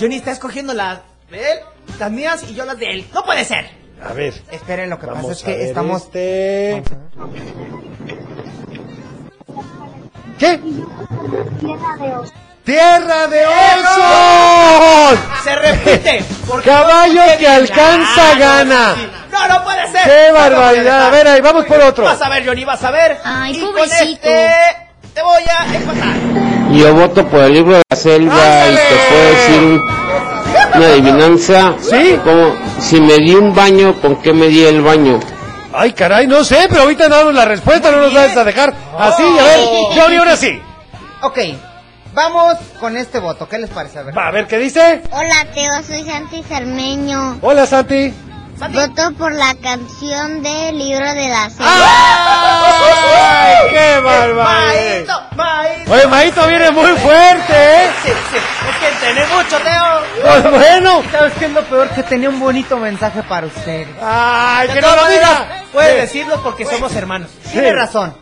Johnny 0.00 0.16
está 0.16 0.32
escogiendo 0.32 0.74
las 0.74 0.98
de 1.30 1.52
él, 1.52 1.58
las 2.00 2.10
mías 2.10 2.44
y 2.50 2.54
yo 2.54 2.64
las 2.64 2.78
de 2.78 2.90
él. 2.90 3.06
No 3.14 3.24
puede 3.24 3.44
ser. 3.44 3.70
A 4.02 4.12
ver. 4.12 4.34
Esperen, 4.50 4.90
lo 4.90 4.98
que 4.98 5.06
Vamos 5.06 5.22
pasa 5.22 5.32
es 5.32 5.42
que 5.44 5.64
estamos... 5.64 6.02
este. 6.02 6.82
¿Qué? 10.38 10.58
Tierra 11.60 11.96
de 11.98 12.16
osos. 12.16 12.32
¡Tierra 12.64 13.26
de 13.28 13.46
osos! 13.46 15.18
Se 15.44 15.54
repite. 15.56 16.24
Caballo 16.64 17.22
que 17.38 17.46
alcanza 17.48 18.34
gana. 18.38 18.94
No, 19.30 19.48
no 19.48 19.64
puede 19.64 19.86
ser. 19.92 20.02
¡Qué 20.04 20.32
barbaridad! 20.32 21.06
A 21.06 21.10
ver, 21.10 21.28
ahí 21.28 21.40
vamos 21.40 21.64
por 21.66 21.80
otro. 21.80 22.04
Vas 22.04 22.22
a 22.22 22.28
ver, 22.28 22.46
Johnny, 22.46 22.64
vas 22.64 22.82
a 22.84 22.90
ver. 22.90 23.18
Ay, 23.24 23.56
y 23.56 23.60
con 23.60 23.78
este 23.84 24.50
te 25.14 25.22
voy 25.22 25.42
a 25.44 25.74
empatar. 25.76 26.14
Yo 26.72 26.94
voto 26.94 27.26
por 27.28 27.40
el 27.44 27.52
libro 27.54 27.76
de 27.76 27.82
la 27.88 27.96
selva 27.96 28.34
y 28.68 28.74
te 28.74 28.96
puedo 29.08 29.30
decir 29.30 29.60
un- 29.62 29.80
una 30.74 30.86
adivinanza. 30.86 31.74
¿Sí? 31.80 32.18
Como 32.24 32.54
si 32.80 33.00
me 33.00 33.14
di 33.18 33.34
un 33.34 33.54
baño, 33.54 33.94
¿con 34.00 34.16
qué 34.22 34.32
me 34.32 34.46
di 34.48 34.64
el 34.64 34.80
baño? 34.82 35.20
Ay, 35.76 35.92
caray, 35.92 36.28
no 36.28 36.44
sé, 36.44 36.66
pero 36.68 36.82
ahorita 36.82 37.08
damos 37.08 37.34
la 37.34 37.44
respuesta, 37.44 37.90
no 37.90 37.98
nos 37.98 38.14
vas 38.14 38.36
a 38.36 38.44
dejar 38.44 38.72
así. 38.96 39.22
A 39.22 39.42
ver, 39.42 39.60
Johnny, 39.96 40.16
ahora 40.16 40.36
sí. 40.36 40.62
Ok, 41.20 41.38
vamos 42.12 42.58
con 42.78 42.96
este 42.96 43.18
voto. 43.18 43.48
¿Qué 43.48 43.58
les 43.58 43.70
parece? 43.70 43.98
A 43.98 44.02
ver. 44.02 44.16
Va, 44.16 44.28
a 44.28 44.30
ver 44.30 44.46
qué 44.46 44.58
dice. 44.58 45.02
Hola, 45.10 45.46
Teo, 45.52 45.82
soy 45.82 46.04
Santi 46.04 46.44
Cermeño. 46.44 47.38
Hola, 47.42 47.66
Santi. 47.66 48.14
Voto 48.56 49.12
por 49.18 49.32
la 49.32 49.56
canción 49.56 50.42
del 50.44 50.78
libro 50.78 51.12
de 51.12 51.28
la 51.28 51.50
selva. 51.50 51.72
¡Ay, 53.16 53.56
qué 53.70 54.00
barbaridad! 54.00 55.23
Maíto, 55.36 55.84
maíto. 55.86 55.92
Oye, 55.92 56.06
Maito 56.06 56.46
viene 56.46 56.70
muy 56.70 56.90
fuerte, 56.98 57.52
¿eh? 57.52 57.90
Sí, 58.04 58.08
sí, 58.30 58.36
es 58.36 58.76
que 58.78 58.88
entendí 59.08 59.34
mucho, 59.34 59.58
Teo. 59.58 60.22
Pues 60.22 60.50
bueno. 60.50 61.02
¿Sabes 61.10 61.32
qué 61.38 61.44
es 61.46 61.50
lo 61.52 61.62
peor? 61.64 61.88
Que 61.90 62.02
tenía 62.02 62.28
un 62.28 62.40
bonito 62.40 62.76
mensaje 62.78 63.22
para 63.22 63.46
usted. 63.46 63.86
¡Ay, 64.02 64.68
que 64.68 64.80
no 64.80 64.94
lo 64.94 65.02
maneras, 65.02 65.30
diga! 65.30 65.64
Puede 65.72 65.90
Sí. 65.92 65.96
decirlo 66.00 66.42
porque 66.42 66.64
somos 66.64 66.94
hermanos. 66.94 67.30
Sí. 67.44 67.50
Tiene 67.52 67.72
razón. 67.72 68.16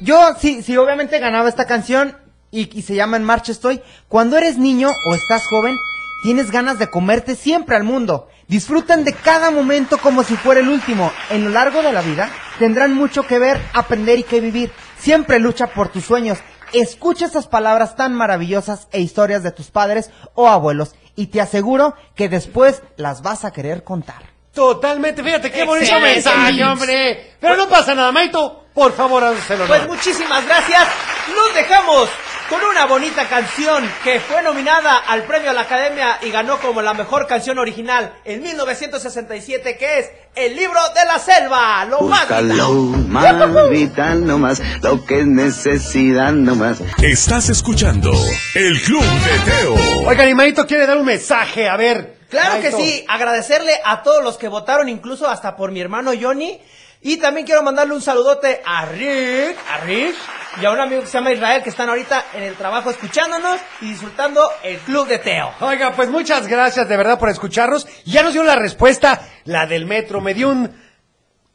Yo, 0.00 0.34
sí, 0.38 0.62
sí, 0.62 0.76
obviamente 0.76 1.18
ganaba 1.18 1.48
esta 1.48 1.66
canción 1.66 2.16
y, 2.50 2.76
y 2.78 2.82
se 2.82 2.94
llama 2.94 3.16
En 3.16 3.24
Marcha 3.24 3.52
Estoy. 3.52 3.82
Cuando 4.08 4.36
eres 4.38 4.56
niño 4.58 4.90
o 5.06 5.14
estás 5.14 5.42
joven, 5.46 5.76
tienes 6.22 6.50
ganas 6.50 6.78
de 6.78 6.88
comerte 6.88 7.34
siempre 7.34 7.76
al 7.76 7.84
mundo. 7.84 8.28
Disfrutan 8.48 9.04
de 9.04 9.12
cada 9.12 9.50
momento 9.50 9.98
como 9.98 10.22
si 10.24 10.34
fuera 10.36 10.60
el 10.60 10.68
último. 10.68 11.12
En 11.30 11.44
lo 11.44 11.50
largo 11.50 11.82
de 11.82 11.92
la 11.92 12.00
vida 12.02 12.28
tendrán 12.58 12.94
mucho 12.94 13.22
que 13.22 13.38
ver, 13.38 13.60
aprender 13.74 14.18
y 14.18 14.22
que 14.24 14.40
vivir. 14.40 14.72
Siempre 14.98 15.38
lucha 15.38 15.68
por 15.68 15.88
tus 15.88 16.04
sueños. 16.04 16.38
Escucha 16.72 17.26
esas 17.26 17.46
palabras 17.46 17.96
tan 17.96 18.14
maravillosas 18.14 18.88
e 18.92 19.00
historias 19.00 19.42
de 19.42 19.52
tus 19.52 19.70
padres 19.70 20.10
o 20.34 20.48
abuelos 20.48 20.94
y 21.16 21.26
te 21.28 21.40
aseguro 21.40 21.94
que 22.14 22.28
después 22.28 22.82
las 22.96 23.22
vas 23.22 23.44
a 23.44 23.52
querer 23.52 23.84
contar. 23.84 24.22
Totalmente, 24.54 25.22
fíjate 25.22 25.50
qué 25.50 25.64
bonito 25.64 25.92
Excelente, 25.92 26.14
mensaje, 26.14 26.64
hombre. 26.64 27.36
Pero 27.40 27.56
no 27.56 27.68
pasa 27.68 27.94
nada, 27.94 28.10
Maito. 28.12 28.64
Por 28.74 28.92
favor, 28.92 29.22
hácelo. 29.22 29.66
Pues 29.66 29.86
muchísimas 29.86 30.44
gracias. 30.46 30.88
Nos 31.34 31.54
dejamos 31.54 32.08
con 32.50 32.64
una 32.64 32.84
bonita 32.84 33.28
canción 33.28 33.88
que 34.02 34.18
fue 34.18 34.42
nominada 34.42 34.96
al 34.96 35.22
premio 35.22 35.50
a 35.50 35.52
la 35.52 35.60
Academia 35.60 36.18
y 36.20 36.30
ganó 36.30 36.58
como 36.58 36.82
la 36.82 36.94
mejor 36.94 37.28
canción 37.28 37.60
original 37.60 38.12
en 38.24 38.42
1967, 38.42 39.76
que 39.78 40.00
es 40.00 40.10
El 40.34 40.56
libro 40.56 40.80
de 40.94 41.04
la 41.06 41.20
selva. 41.20 41.84
Lo 41.84 42.00
más 42.00 42.22
Búscalo, 42.22 42.72
vital. 42.74 43.48
más 43.50 43.70
vital 43.70 44.26
nomás, 44.26 44.60
lo 44.82 45.04
que 45.04 45.20
es 45.20 45.26
necesidad 45.26 46.32
nomás. 46.32 46.78
Estás 47.00 47.50
escuchando 47.50 48.12
El 48.56 48.80
Club 48.82 49.04
de 49.04 49.50
Teo. 49.50 49.74
Oigan, 50.08 50.28
y 50.28 50.34
Maito 50.34 50.66
quiere 50.66 50.88
dar 50.88 50.96
un 50.96 51.06
mensaje, 51.06 51.68
a 51.68 51.76
ver. 51.76 52.18
Claro 52.30 52.60
que 52.60 52.72
sí, 52.72 53.04
agradecerle 53.08 53.72
a 53.84 54.02
todos 54.02 54.24
los 54.24 54.38
que 54.38 54.48
votaron, 54.48 54.88
incluso 54.88 55.28
hasta 55.28 55.56
por 55.56 55.70
mi 55.70 55.80
hermano 55.80 56.10
Johnny. 56.20 56.60
Y 57.02 57.16
también 57.16 57.46
quiero 57.46 57.62
mandarle 57.62 57.94
un 57.94 58.02
saludote 58.02 58.60
a 58.64 58.84
Rick, 58.84 59.56
a 59.72 59.78
Rick, 59.78 60.14
y 60.60 60.64
a 60.66 60.70
un 60.70 60.80
amigo 60.80 61.00
que 61.00 61.06
se 61.06 61.14
llama 61.14 61.32
Israel, 61.32 61.62
que 61.62 61.70
están 61.70 61.88
ahorita 61.88 62.26
en 62.34 62.42
el 62.42 62.54
trabajo 62.56 62.90
escuchándonos 62.90 63.58
y 63.80 63.90
disfrutando 63.90 64.50
el 64.62 64.76
Club 64.80 65.08
de 65.08 65.18
Teo. 65.18 65.50
Oiga, 65.60 65.92
pues 65.92 66.10
muchas 66.10 66.46
gracias 66.46 66.86
de 66.88 66.96
verdad 66.98 67.18
por 67.18 67.30
escucharnos. 67.30 67.86
Ya 68.04 68.22
nos 68.22 68.34
dio 68.34 68.42
la 68.42 68.56
respuesta, 68.56 69.18
la 69.44 69.66
del 69.66 69.86
metro. 69.86 70.20
Me 70.20 70.34
dio 70.34 70.50
un... 70.50 70.90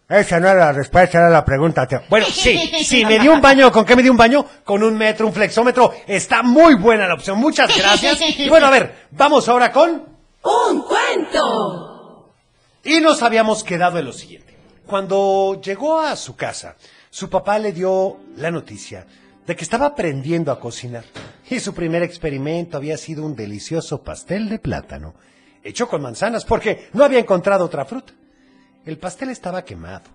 Esa 0.09 0.39
no 0.39 0.47
era 0.47 0.65
la 0.65 0.71
respuesta, 0.71 1.19
era 1.19 1.29
la 1.29 1.45
pregunta, 1.45 1.85
Teo. 1.85 2.01
Bueno, 2.09 2.25
sí, 2.25 2.57
sí, 2.83 3.05
me 3.05 3.19
dio 3.19 3.31
un 3.31 3.41
baño. 3.41 3.71
¿Con 3.71 3.85
qué 3.85 3.95
me 3.95 4.01
dio 4.01 4.11
un 4.11 4.17
baño? 4.17 4.45
Con 4.63 4.81
un 4.81 4.97
metro, 4.97 5.27
un 5.27 5.33
flexómetro. 5.33 5.93
Está 6.07 6.41
muy 6.41 6.73
buena 6.73 7.07
la 7.07 7.13
opción. 7.13 7.37
Muchas 7.37 7.75
gracias. 7.77 8.19
Y 8.39 8.49
bueno, 8.49 8.65
a 8.65 8.71
ver, 8.71 9.07
vamos 9.11 9.47
ahora 9.47 9.71
con... 9.71 10.05
¡Un 10.41 10.81
cuento! 10.83 12.31
Y 12.83 12.99
nos 12.99 13.21
habíamos 13.21 13.63
quedado 13.63 13.99
en 13.99 14.05
lo 14.05 14.13
siguiente. 14.13 14.54
Cuando 14.85 15.59
llegó 15.61 15.99
a 15.99 16.15
su 16.15 16.35
casa, 16.35 16.75
su 17.09 17.29
papá 17.29 17.57
le 17.57 17.71
dio 17.71 18.19
la 18.37 18.51
noticia 18.51 19.07
de 19.45 19.55
que 19.55 19.63
estaba 19.63 19.87
aprendiendo 19.87 20.51
a 20.51 20.59
cocinar. 20.59 21.03
Y 21.49 21.59
su 21.59 21.73
primer 21.73 22.03
experimento 22.03 22.77
había 22.77 22.97
sido 22.97 23.25
un 23.25 23.35
delicioso 23.35 24.03
pastel 24.03 24.49
de 24.49 24.59
plátano, 24.59 25.15
hecho 25.63 25.87
con 25.87 26.01
manzanas, 26.01 26.45
porque 26.45 26.89
no 26.93 27.03
había 27.03 27.19
encontrado 27.19 27.65
otra 27.65 27.85
fruta. 27.85 28.13
El 28.85 28.97
pastel 28.97 29.29
estaba 29.29 29.65
quemado. 29.65 30.05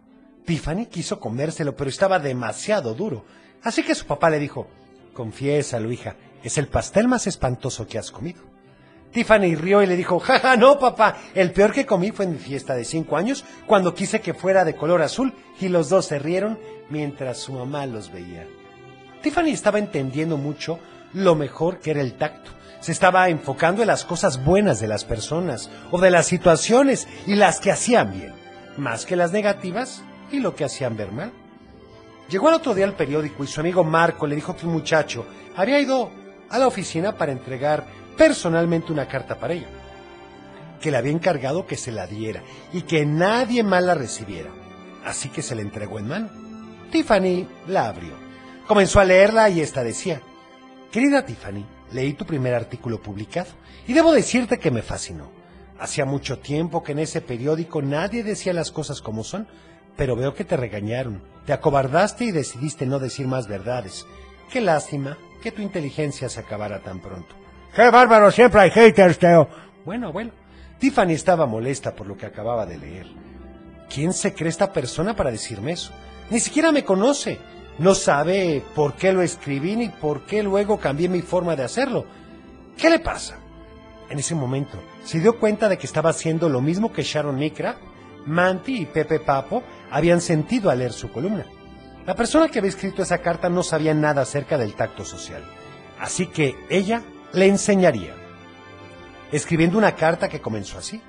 Tiffany 0.44 0.86
quiso 0.86 1.18
comérselo, 1.18 1.74
pero 1.74 1.90
estaba 1.90 2.18
demasiado 2.18 2.94
duro. 2.94 3.24
Así 3.62 3.82
que 3.82 3.94
su 3.94 4.06
papá 4.06 4.30
le 4.30 4.38
dijo, 4.38 4.68
Confiésalo, 5.12 5.90
hija, 5.90 6.16
es 6.42 6.58
el 6.58 6.68
pastel 6.68 7.08
más 7.08 7.26
espantoso 7.26 7.86
que 7.86 7.98
has 7.98 8.10
comido. 8.10 8.49
Tiffany 9.12 9.56
rió 9.56 9.82
y 9.82 9.86
le 9.86 9.96
dijo, 9.96 10.20
jaja, 10.20 10.56
no, 10.56 10.78
papá, 10.78 11.16
el 11.34 11.52
peor 11.52 11.72
que 11.72 11.86
comí 11.86 12.12
fue 12.12 12.26
en 12.26 12.32
mi 12.32 12.38
fiesta 12.38 12.74
de 12.74 12.84
cinco 12.84 13.16
años, 13.16 13.44
cuando 13.66 13.94
quise 13.94 14.20
que 14.20 14.34
fuera 14.34 14.64
de 14.64 14.76
color 14.76 15.02
azul, 15.02 15.34
y 15.60 15.68
los 15.68 15.88
dos 15.88 16.06
se 16.06 16.18
rieron 16.18 16.58
mientras 16.90 17.38
su 17.38 17.52
mamá 17.52 17.86
los 17.86 18.12
veía. 18.12 18.46
Tiffany 19.22 19.48
estaba 19.48 19.78
entendiendo 19.78 20.36
mucho 20.36 20.78
lo 21.12 21.34
mejor 21.34 21.80
que 21.80 21.90
era 21.90 22.00
el 22.00 22.14
tacto. 22.14 22.52
Se 22.80 22.92
estaba 22.92 23.28
enfocando 23.28 23.82
en 23.82 23.88
las 23.88 24.04
cosas 24.04 24.42
buenas 24.44 24.80
de 24.80 24.88
las 24.88 25.04
personas, 25.04 25.70
o 25.90 26.00
de 26.00 26.10
las 26.10 26.26
situaciones, 26.26 27.08
y 27.26 27.34
las 27.34 27.60
que 27.60 27.72
hacían 27.72 28.12
bien, 28.12 28.32
más 28.76 29.06
que 29.06 29.16
las 29.16 29.32
negativas 29.32 30.02
y 30.30 30.38
lo 30.38 30.54
que 30.54 30.64
hacían 30.64 30.96
ver 30.96 31.10
mal. 31.10 31.32
Llegó 32.28 32.48
al 32.48 32.54
otro 32.54 32.74
día 32.74 32.84
al 32.84 32.94
periódico 32.94 33.42
y 33.42 33.48
su 33.48 33.58
amigo 33.58 33.82
Marco 33.82 34.24
le 34.24 34.36
dijo 34.36 34.56
que 34.56 34.64
un 34.64 34.72
muchacho 34.72 35.26
había 35.56 35.80
ido 35.80 36.12
a 36.48 36.58
la 36.58 36.68
oficina 36.68 37.16
para 37.16 37.32
entregar 37.32 37.84
personalmente 38.16 38.92
una 38.92 39.08
carta 39.08 39.38
para 39.38 39.54
ella, 39.54 39.68
que 40.80 40.90
le 40.90 40.96
había 40.96 41.12
encargado 41.12 41.66
que 41.66 41.76
se 41.76 41.92
la 41.92 42.06
diera 42.06 42.42
y 42.72 42.82
que 42.82 43.06
nadie 43.06 43.62
más 43.62 43.82
la 43.82 43.94
recibiera. 43.94 44.50
Así 45.04 45.28
que 45.28 45.42
se 45.42 45.54
la 45.54 45.62
entregó 45.62 45.98
en 45.98 46.08
mano. 46.08 46.30
Tiffany 46.90 47.46
la 47.68 47.88
abrió. 47.88 48.12
Comenzó 48.66 49.00
a 49.00 49.04
leerla 49.04 49.48
y 49.50 49.60
esta 49.60 49.82
decía, 49.82 50.20
Querida 50.90 51.24
Tiffany, 51.24 51.64
leí 51.92 52.12
tu 52.14 52.24
primer 52.24 52.54
artículo 52.54 53.00
publicado 53.00 53.50
y 53.86 53.92
debo 53.92 54.12
decirte 54.12 54.58
que 54.58 54.70
me 54.70 54.82
fascinó. 54.82 55.30
Hacía 55.78 56.04
mucho 56.04 56.38
tiempo 56.38 56.82
que 56.82 56.92
en 56.92 56.98
ese 56.98 57.20
periódico 57.20 57.80
nadie 57.80 58.22
decía 58.22 58.52
las 58.52 58.70
cosas 58.70 59.00
como 59.00 59.24
son, 59.24 59.48
pero 59.96 60.14
veo 60.14 60.34
que 60.34 60.44
te 60.44 60.56
regañaron, 60.56 61.22
te 61.46 61.52
acobardaste 61.52 62.24
y 62.24 62.32
decidiste 62.32 62.86
no 62.86 62.98
decir 62.98 63.26
más 63.26 63.48
verdades. 63.48 64.06
Qué 64.50 64.60
lástima 64.60 65.16
que 65.42 65.52
tu 65.52 65.62
inteligencia 65.62 66.28
se 66.28 66.40
acabara 66.40 66.80
tan 66.80 67.00
pronto. 67.00 67.34
¡Qué 67.74 67.88
bárbaro! 67.90 68.30
Siempre 68.30 68.60
hay 68.60 68.70
haters, 68.70 69.18
Teo. 69.18 69.48
Bueno, 69.84 70.08
abuelo. 70.08 70.32
Tiffany 70.78 71.12
estaba 71.12 71.46
molesta 71.46 71.94
por 71.94 72.06
lo 72.06 72.16
que 72.16 72.26
acababa 72.26 72.66
de 72.66 72.78
leer. 72.78 73.06
¿Quién 73.92 74.12
se 74.12 74.34
cree 74.34 74.48
esta 74.48 74.72
persona 74.72 75.14
para 75.14 75.30
decirme 75.30 75.72
eso? 75.72 75.92
Ni 76.30 76.40
siquiera 76.40 76.72
me 76.72 76.84
conoce. 76.84 77.38
No 77.78 77.94
sabe 77.94 78.62
por 78.74 78.94
qué 78.94 79.12
lo 79.12 79.22
escribí 79.22 79.76
ni 79.76 79.88
por 79.88 80.24
qué 80.24 80.42
luego 80.42 80.78
cambié 80.78 81.08
mi 81.08 81.22
forma 81.22 81.56
de 81.56 81.64
hacerlo. 81.64 82.04
¿Qué 82.76 82.90
le 82.90 82.98
pasa? 82.98 83.38
En 84.08 84.18
ese 84.18 84.34
momento 84.34 84.78
se 85.04 85.20
dio 85.20 85.38
cuenta 85.38 85.68
de 85.68 85.78
que 85.78 85.86
estaba 85.86 86.10
haciendo 86.10 86.48
lo 86.48 86.60
mismo 86.60 86.92
que 86.92 87.02
Sharon 87.02 87.36
Micra, 87.36 87.76
Manti 88.26 88.82
y 88.82 88.86
Pepe 88.86 89.20
Papo 89.20 89.62
habían 89.90 90.20
sentido 90.20 90.70
al 90.70 90.78
leer 90.80 90.92
su 90.92 91.10
columna. 91.10 91.46
La 92.06 92.14
persona 92.14 92.48
que 92.48 92.58
había 92.58 92.70
escrito 92.70 93.02
esa 93.02 93.18
carta 93.18 93.48
no 93.48 93.62
sabía 93.62 93.94
nada 93.94 94.22
acerca 94.22 94.58
del 94.58 94.74
tacto 94.74 95.04
social. 95.04 95.42
Así 95.98 96.26
que 96.26 96.56
ella 96.68 97.02
le 97.32 97.46
enseñaría. 97.46 98.14
Escribiendo 99.32 99.78
una 99.78 99.94
carta 99.94 100.28
que 100.28 100.40
comenzó 100.40 100.78
así. 100.78 101.00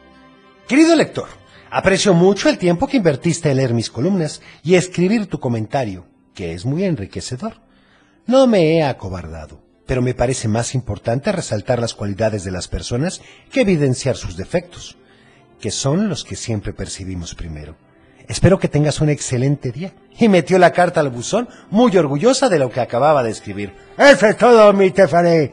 Querido 0.67 0.95
lector, 0.95 1.27
aprecio 1.69 2.13
mucho 2.13 2.49
el 2.49 2.57
tiempo 2.57 2.87
que 2.87 2.97
invertiste 2.97 3.49
en 3.49 3.57
leer 3.57 3.73
mis 3.73 3.89
columnas 3.89 4.41
y 4.63 4.75
escribir 4.75 5.27
tu 5.27 5.39
comentario, 5.39 6.05
que 6.33 6.53
es 6.53 6.65
muy 6.65 6.83
enriquecedor. 6.83 7.55
No 8.27 8.47
me 8.47 8.77
he 8.77 8.83
acobardado, 8.83 9.63
pero 9.85 10.01
me 10.01 10.13
parece 10.13 10.47
más 10.47 10.75
importante 10.75 11.31
resaltar 11.31 11.79
las 11.79 11.93
cualidades 11.93 12.43
de 12.43 12.51
las 12.51 12.67
personas 12.67 13.21
que 13.51 13.61
evidenciar 13.61 14.15
sus 14.15 14.37
defectos, 14.37 14.97
que 15.59 15.71
son 15.71 16.07
los 16.07 16.23
que 16.23 16.35
siempre 16.35 16.73
percibimos 16.73 17.35
primero. 17.35 17.75
Espero 18.27 18.59
que 18.59 18.69
tengas 18.69 19.01
un 19.01 19.09
excelente 19.09 19.71
día. 19.71 19.93
Y 20.17 20.29
metió 20.29 20.57
la 20.57 20.71
carta 20.71 21.01
al 21.01 21.09
buzón, 21.09 21.49
muy 21.69 21.95
orgullosa 21.97 22.47
de 22.47 22.59
lo 22.59 22.69
que 22.69 22.79
acababa 22.79 23.23
de 23.23 23.31
escribir. 23.31 23.73
Eso 23.97 24.27
es 24.27 24.37
todo, 24.37 24.71
mi 24.71 24.91
Tiffany. 24.91 25.51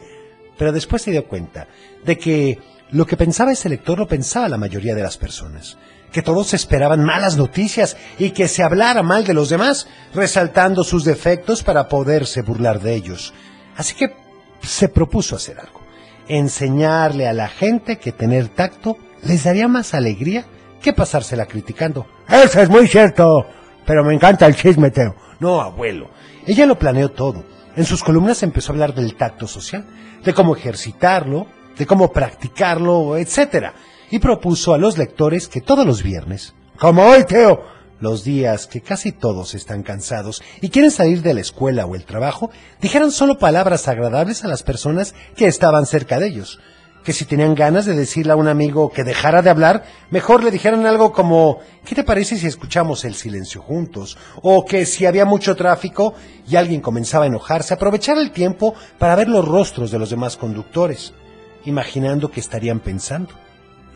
Pero 0.59 0.73
después 0.73 1.03
se 1.03 1.13
dio 1.13 1.27
cuenta 1.27 1.69
de 2.05 2.19
que 2.19 2.59
lo 2.91 3.07
que 3.07 3.17
pensaba 3.17 3.53
ese 3.53 3.69
lector 3.69 3.99
lo 3.99 4.09
pensaba 4.09 4.49
la 4.49 4.59
mayoría 4.59 4.95
de 4.95 5.03
las 5.03 5.17
personas. 5.17 5.79
Que 6.13 6.23
todos 6.23 6.55
esperaban 6.55 7.05
malas 7.05 7.37
noticias 7.37 7.97
y 8.19 8.31
que 8.31 8.49
se 8.49 8.63
hablara 8.63 9.03
mal 9.03 9.25
de 9.25 9.35
los 9.35 9.51
demás, 9.51 9.87
resaltando 10.15 10.83
sus 10.83 11.05
defectos 11.05 11.63
para 11.63 11.89
poderse 11.89 12.43
burlar 12.43 12.81
de 12.81 12.95
ellos. 12.95 13.35
Así 13.77 13.95
que 13.95 14.15
se 14.63 14.89
propuso 14.89 15.37
hacer 15.37 15.61
algo. 15.61 15.81
Enseñarle 16.29 17.29
a 17.29 17.33
la 17.33 17.49
gente 17.49 17.99
que 17.99 18.13
tener 18.13 18.49
tacto 18.49 18.97
les 19.23 19.45
daría 19.45 19.69
más 19.69 19.95
alegría 19.95 20.47
que 20.83 20.93
pasársela 20.93 21.47
criticando. 21.47 22.07
Eso 22.29 22.61
es 22.61 22.69
muy 22.69 22.89
cierto. 22.89 23.47
Pero 23.87 24.05
me 24.05 24.15
encanta 24.15 24.47
el 24.47 24.55
chisme, 24.55 24.91
Teo. 24.91 25.15
No, 25.41 25.61
abuelo. 25.61 26.11
Ella 26.47 26.67
lo 26.67 26.79
planeó 26.79 27.11
todo. 27.11 27.45
En 27.79 27.85
sus 27.85 28.03
columnas 28.03 28.43
empezó 28.43 28.73
a 28.73 28.75
hablar 28.75 28.93
del 28.93 29.15
tacto 29.15 29.47
social, 29.47 29.87
de 30.25 30.35
cómo 30.35 30.57
ejercitarlo, 30.57 31.47
de 31.79 31.87
cómo 31.87 32.11
practicarlo, 32.11 33.17
etcétera. 33.17 33.73
Y 34.11 34.19
propuso 34.19 34.75
a 34.75 34.79
los 34.79 34.99
lectores 34.99 35.47
que 35.47 35.61
todos 35.61 35.87
los 35.87 36.03
viernes, 36.03 36.57
como 36.81 37.05
hoy, 37.05 37.23
Teo, 37.23 37.63
los 38.01 38.25
días 38.25 38.67
que 38.67 38.81
casi 38.81 39.13
todos 39.13 39.55
están 39.55 39.85
cansados 39.85 40.43
y 40.61 40.71
quieren 40.71 40.91
salir 40.91 41.23
de 41.23 41.35
la 41.35 41.41
escuela 41.41 41.87
o 41.87 41.95
el 41.95 42.05
trabajo, 42.05 42.51
dijeran 42.81 43.13
solo 43.13 43.39
palabras 43.39 43.87
agradables 43.87 44.43
a 44.43 44.49
las 44.49 44.65
personas 44.65 45.15
que 45.37 45.47
estaban 45.47 45.87
cerca 45.87 46.19
de 46.19 46.27
ellos. 46.27 46.59
Que 47.05 47.13
si 47.13 47.25
tenían 47.25 47.55
ganas 47.55 47.87
de 47.87 47.95
decirle 47.95 48.33
a 48.33 48.37
un 48.37 48.49
amigo 48.49 48.91
que 48.91 49.05
dejara 49.05 49.41
de 49.41 49.51
hablar, 49.51 49.85
mejor 50.11 50.45
le 50.45 50.51
dijeran 50.51 50.85
algo 50.85 51.13
como 51.13 51.61
¿qué 51.85 51.95
te 51.95 52.05
parece 52.05 52.37
si 52.37 52.47
escuchamos 52.47 53.05
el 53.05 53.15
silencio 53.15 53.63
juntos? 53.63 54.19
O 54.43 54.65
que 54.65 54.85
si 54.85 55.07
había 55.07 55.25
mucho 55.25 55.57
tráfico 55.57 56.15
y 56.47 56.57
alguien 56.57 56.81
comenzaba 56.81 57.25
a 57.25 57.29
enojarse, 57.29 57.75
aprovechar 57.75 58.19
el 58.19 58.31
tiempo 58.31 58.75
para 58.99 59.17
ver 59.17 59.29
los 59.29 59.47
rostros 59.47 59.91
de 59.91 59.99
los 59.99 60.11
demás 60.11 60.37
conductores, 60.37 61.15
imaginando 61.65 62.31
que 62.31 62.41
estarían 62.41 62.81
pensando. 62.81 63.33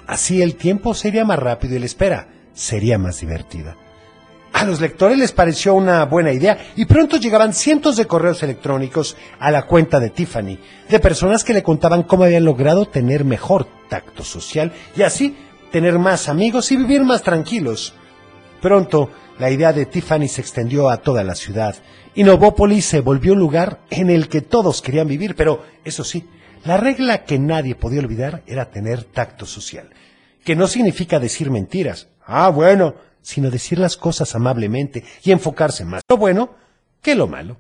Así 0.07 0.43
el 0.43 0.57
tiempo 0.57 0.95
sería 0.95 1.25
más 1.25 1.39
rápido 1.39 1.77
y 1.77 1.81
la 1.81 1.87
espera 1.87 2.29
sería 2.55 2.99
más 2.99 3.21
divertida. 3.21 3.77
A 4.63 4.65
los 4.65 4.81
lectores 4.81 5.19
les 5.19 5.33
pareció 5.33 5.75
una 5.75 6.05
buena 6.05 6.31
idea 6.31 6.57
y 6.77 6.85
pronto 6.85 7.17
llegaban 7.17 7.53
cientos 7.53 7.97
de 7.97 8.07
correos 8.07 8.45
electrónicos 8.45 9.17
a 9.41 9.51
la 9.51 9.63
cuenta 9.67 9.99
de 9.99 10.11
Tiffany, 10.11 10.57
de 10.89 11.01
personas 11.01 11.43
que 11.43 11.53
le 11.53 11.65
contaban 11.65 12.05
cómo 12.05 12.23
habían 12.23 12.45
logrado 12.45 12.87
tener 12.87 13.25
mejor 13.25 13.67
tacto 13.89 14.23
social 14.23 14.73
y 14.95 15.03
así 15.03 15.35
tener 15.73 15.99
más 15.99 16.29
amigos 16.29 16.71
y 16.71 16.77
vivir 16.77 17.03
más 17.03 17.25
tranquilos. 17.25 17.95
Pronto, 18.61 19.11
la 19.41 19.51
idea 19.51 19.73
de 19.73 19.85
Tiffany 19.85 20.29
se 20.29 20.43
extendió 20.43 20.91
a 20.91 20.99
toda 20.99 21.25
la 21.25 21.35
ciudad 21.35 21.75
y 22.15 22.23
Novópolis 22.23 22.85
se 22.85 23.01
volvió 23.01 23.33
un 23.33 23.41
lugar 23.41 23.81
en 23.91 24.11
el 24.11 24.29
que 24.29 24.43
todos 24.43 24.81
querían 24.81 25.09
vivir, 25.09 25.35
pero 25.35 25.65
eso 25.85 26.05
sí, 26.05 26.29
la 26.65 26.77
regla 26.77 27.25
que 27.25 27.41
nadie 27.41 27.75
podía 27.75 27.99
olvidar 27.99 28.45
era 28.47 28.71
tener 28.71 29.03
tacto 29.03 29.45
social, 29.45 29.91
que 30.45 30.55
no 30.55 30.69
significa 30.69 31.19
decir 31.19 31.51
mentiras. 31.51 32.07
Ah, 32.25 32.49
bueno, 32.51 32.95
sino 33.23 33.51
decir 33.51 33.79
las 33.79 33.97
cosas 33.97 34.35
amablemente 34.35 35.05
y 35.23 35.31
enfocarse 35.33 35.85
más 35.85 36.03
lo 36.09 36.17
bueno 36.17 36.55
que 37.01 37.15
lo 37.15 37.27
malo. 37.27 37.57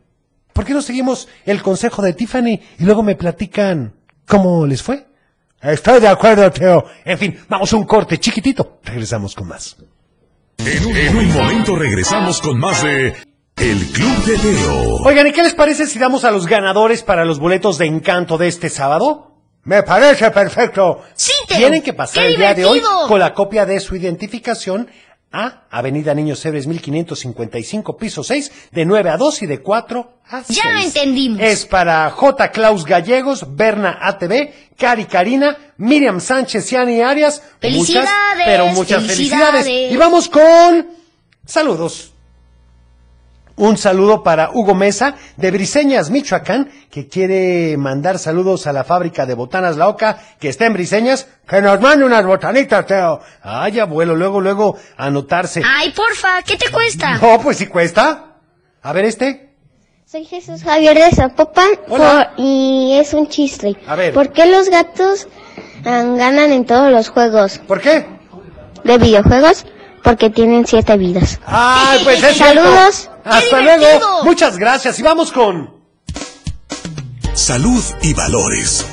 ¿Por 0.53 0.65
qué 0.65 0.75
no 0.75 0.83
seguimos 0.83 1.29
el 1.47 1.63
consejo 1.63 2.03
de 2.03 2.13
Tiffany 2.13 2.61
y 2.79 2.85
luego 2.85 3.03
me 3.03 3.17
platican 3.17 3.95
cómo 4.27 4.67
les 4.67 4.83
fue? 4.83 5.07
Estoy 5.63 6.01
de 6.01 6.09
acuerdo, 6.09 6.51
Teo. 6.51 6.85
En 7.05 7.19
fin, 7.19 7.39
vamos 7.49 7.73
a 7.73 7.77
un 7.77 7.85
corte 7.85 8.19
chiquitito. 8.19 8.81
Regresamos 8.83 9.35
con 9.35 9.49
más. 9.49 9.77
En 10.59 10.87
un, 10.87 10.97
en 10.97 11.17
un 11.17 11.33
momento 11.33 11.77
regresamos 11.77 12.41
con 12.41 12.59
más 12.59 12.83
de 12.83 13.15
El 13.57 13.87
Club 13.93 14.25
de 14.25 14.39
Teo. 14.39 14.97
Oigan, 15.05 15.27
¿y 15.29 15.33
qué 15.33 15.43
les 15.43 15.55
parece 15.55 15.87
si 15.87 15.99
damos 15.99 16.25
a 16.25 16.31
los 16.31 16.47
ganadores 16.47 17.03
para 17.03 17.25
los 17.25 17.39
boletos 17.39 17.79
de 17.79 17.87
encanto 17.87 18.39
de 18.39 18.49
este 18.49 18.69
sábado? 18.69 19.37
Me 19.65 19.85
parece 19.85 20.31
perfecto. 20.33 21.03
Sí, 21.15 21.33
Teo. 21.47 21.59
Tienen 21.59 21.83
que 21.83 21.93
pasar 21.93 22.25
¡Qué 22.25 22.31
el 22.31 22.37
día 22.37 22.55
de 22.55 22.65
hoy 22.65 22.83
con 23.07 23.21
la 23.21 23.33
copia 23.33 23.65
de 23.65 23.79
su 23.81 23.95
identificación 23.97 24.89
a 25.33 25.65
Avenida 25.71 26.15
Niños 26.15 26.45
Héroes 26.45 26.67
1555, 26.67 27.97
piso 27.97 28.23
6, 28.23 28.53
de 28.71 28.85
9 28.85 29.11
a 29.11 29.17
2 29.17 29.43
y 29.43 29.47
de 29.47 29.63
4 29.63 30.13
a 30.29 30.43
6. 30.45 30.59
Ya 30.63 30.71
lo 30.71 30.79
entendimos. 30.81 31.41
Es 31.41 31.67
para 31.67 32.11
J. 32.11 32.51
Klaus 32.51 32.85
Gallegos, 32.85 33.47
Berna 33.57 33.99
ATV, 34.01 34.51
Cari 34.77 35.05
Karina, 35.07 35.57
Miriam 35.79 36.21
Sánchez 36.21 36.71
y 36.73 36.77
Ani 36.77 37.01
Arias. 37.01 37.43
Felicidades, 37.61 38.09
Muchas, 38.11 38.45
pero 38.45 38.67
muchas 38.69 39.03
felicidades. 39.07 39.65
felicidades. 39.65 39.93
Y 39.93 39.97
vamos 39.97 40.29
con 40.29 40.89
saludos. 41.47 42.12
Un 43.57 43.77
saludo 43.77 44.23
para 44.23 44.51
Hugo 44.53 44.75
Mesa 44.75 45.15
de 45.37 45.51
Briseñas, 45.51 46.11
Michoacán, 46.11 46.71
que 46.91 47.07
quiere 47.07 47.77
mandar 47.77 48.19
saludos 48.19 48.67
a 48.67 48.73
la 48.73 48.83
fábrica 48.83 49.27
de 49.27 49.35
botanas 49.35 49.77
La 49.77 49.89
Oca, 49.89 50.19
que 50.41 50.49
está 50.49 50.67
en 50.67 50.73
Briseñas. 50.73 51.29
Que 51.47 51.61
nos 51.61 51.81
mande 51.81 52.05
unas 52.05 52.25
botanitas, 52.25 52.87
Teo. 52.87 53.21
Ay, 53.43 53.79
abuelo, 53.79 54.17
luego, 54.17 54.41
luego 54.41 54.77
anotarse. 54.97 55.63
Ay, 55.65 55.91
porfa, 55.93 56.43
¿qué 56.47 56.57
te 56.57 56.71
cuesta? 56.71 57.19
No, 57.19 57.41
pues 57.41 57.59
si 57.59 57.67
cuesta. 57.67 58.37
A 58.83 58.93
ver 58.93 59.05
este. 59.05 59.55
Soy 60.07 60.25
Jesús 60.25 60.63
Javier 60.65 60.95
de 60.99 61.11
Zapopan 61.11 61.71
Hola. 61.89 62.33
por- 62.37 62.45
y 62.45 62.95
es 62.99 63.13
un 63.15 63.29
chiste. 63.29 63.77
A 63.87 63.97
ver. 63.97 64.13
¿Por 64.15 64.33
qué 64.33 64.47
los 64.47 64.69
gatos 64.71 65.29
ah, 65.85 66.05
ganan 66.17 66.53
en 66.53 66.65
todos 66.67 66.91
los 66.91 67.09
juegos 67.11 67.59
¿Por 67.67 67.81
qué? 67.81 68.07
de 68.85 68.99
videojuegos? 68.99 69.65
Porque 70.03 70.31
tienen 70.31 70.67
siete 70.67 70.97
vidas. 70.97 71.39
Ay, 71.47 72.01
pues 72.03 72.23
es 72.23 72.37
cierto. 72.37 72.63
Hasta 73.25 73.59
¡Qué 73.59 73.65
luego. 73.65 74.25
Muchas 74.25 74.59
gracias. 74.59 74.99
Y 74.99 75.03
vamos 75.03 75.33
con... 75.33 75.83
Salud 77.35 77.83
y 78.03 78.15
valores. 78.15 78.87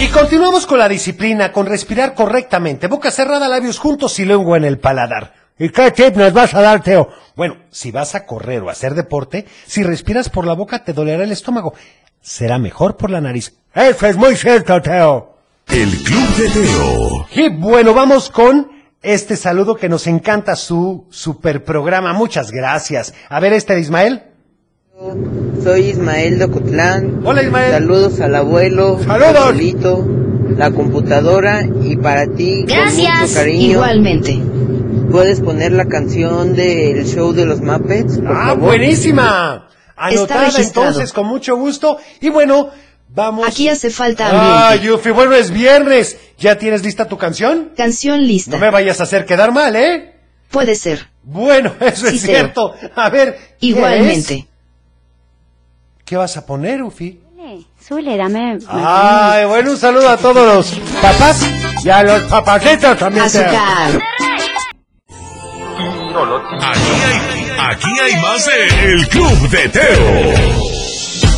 Y 0.00 0.06
continuamos 0.08 0.66
con 0.66 0.78
la 0.78 0.88
disciplina, 0.88 1.52
con 1.52 1.66
respirar 1.66 2.14
correctamente, 2.14 2.86
boca 2.86 3.10
cerrada, 3.10 3.48
labios 3.48 3.78
juntos 3.78 4.18
y 4.18 4.24
lengua 4.24 4.56
en 4.56 4.64
el 4.64 4.78
paladar. 4.78 5.34
¿Y 5.58 5.68
qué 5.68 5.90
tip 5.90 6.16
nos 6.16 6.32
vas 6.32 6.54
a 6.54 6.62
dar, 6.62 6.82
Teo? 6.82 7.10
Bueno, 7.36 7.58
si 7.70 7.90
vas 7.90 8.14
a 8.14 8.24
correr 8.24 8.62
o 8.62 8.70
a 8.70 8.72
hacer 8.72 8.94
deporte, 8.94 9.44
si 9.66 9.82
respiras 9.82 10.30
por 10.30 10.46
la 10.46 10.54
boca 10.54 10.84
te 10.84 10.94
dolerá 10.94 11.24
el 11.24 11.32
estómago. 11.32 11.74
Será 12.22 12.58
mejor 12.58 12.96
por 12.96 13.10
la 13.10 13.20
nariz. 13.20 13.52
Eso 13.74 14.06
es 14.06 14.16
muy 14.16 14.36
cierto, 14.36 14.80
Teo. 14.80 15.36
El 15.66 15.90
Club 16.02 16.36
de 16.36 16.48
Teo. 16.48 17.26
Y 17.34 17.48
bueno, 17.50 17.92
vamos 17.92 18.30
con 18.30 18.70
este 19.02 19.36
saludo 19.36 19.76
que 19.76 19.88
nos 19.88 20.06
encanta 20.06 20.56
su 20.56 21.06
super 21.10 21.64
programa. 21.64 22.12
Muchas 22.12 22.50
gracias. 22.50 23.14
A 23.28 23.40
ver 23.40 23.52
este 23.52 23.74
de 23.74 23.80
Ismael. 23.80 24.22
Soy 25.62 25.80
Ismael 25.86 26.38
de 26.38 26.44
Ocotlán. 26.44 27.22
Hola, 27.24 27.42
Ismael. 27.42 27.72
Saludos 27.72 28.20
al 28.20 28.34
abuelo. 28.34 28.98
Saludos. 29.06 29.36
Joselito, 29.38 30.06
la 30.56 30.70
computadora 30.72 31.66
y 31.82 31.96
para 31.96 32.26
ti 32.26 32.64
con 32.66 32.76
Gracias. 32.76 33.20
mucho 33.22 33.34
cariño. 33.34 33.70
Igualmente. 33.72 34.38
¿Puedes 35.10 35.40
poner 35.40 35.72
la 35.72 35.86
canción 35.86 36.54
del 36.54 37.04
show 37.06 37.32
de 37.32 37.46
los 37.46 37.60
Muppets, 37.60 38.18
por 38.18 38.36
Ah, 38.36 38.46
favor? 38.48 38.64
buenísima. 38.64 39.66
Anotada 39.96 40.50
entonces 40.56 41.12
con 41.12 41.26
mucho 41.26 41.56
gusto. 41.56 41.98
Y 42.20 42.28
bueno, 42.30 42.70
vamos. 43.14 43.46
Aquí 43.48 43.68
hace 43.68 43.90
falta 43.90 44.28
Ah, 44.32 44.68
ambiente. 44.72 44.86
Yufi, 44.88 45.10
bueno, 45.10 45.34
es 45.34 45.50
viernes. 45.50 46.16
¿Ya 46.38 46.56
tienes 46.56 46.82
lista 46.82 47.06
tu 47.06 47.18
canción? 47.18 47.72
Canción 47.76 48.26
lista. 48.26 48.52
No 48.52 48.58
me 48.58 48.70
vayas 48.70 49.00
a 49.00 49.04
hacer 49.04 49.26
quedar 49.26 49.52
mal, 49.52 49.76
¿eh? 49.76 50.14
Puede 50.50 50.74
ser. 50.74 51.08
Bueno, 51.22 51.72
eso 51.80 52.06
Sí, 52.08 52.16
es 52.16 52.22
cierto. 52.22 52.74
A 52.96 53.10
ver. 53.10 53.34
¿qué 53.60 53.66
Igualmente. 53.66 54.34
es? 54.34 54.44
¿Qué 56.04 56.16
vas 56.16 56.36
a 56.36 56.44
poner, 56.46 56.82
Ufi? 56.82 57.20
Súbele, 57.86 58.16
dame. 58.16 58.58
Ay, 58.68 59.44
bueno, 59.46 59.70
un 59.72 59.76
saludo 59.76 60.08
a 60.10 60.16
todos 60.16 60.46
los 60.54 60.78
papás 61.00 61.42
y 61.84 61.88
a 61.88 62.02
los 62.02 62.22
papacitos 62.24 62.96
también. 62.98 63.24
Azúcar. 63.24 63.98
Aquí 66.62 66.90
hay, 67.06 67.20
aquí 67.58 67.88
hay 68.00 68.20
más 68.20 68.46
de 68.46 68.92
El 68.92 69.08
Club 69.08 69.48
de 69.48 69.68
Teo. 69.68 70.79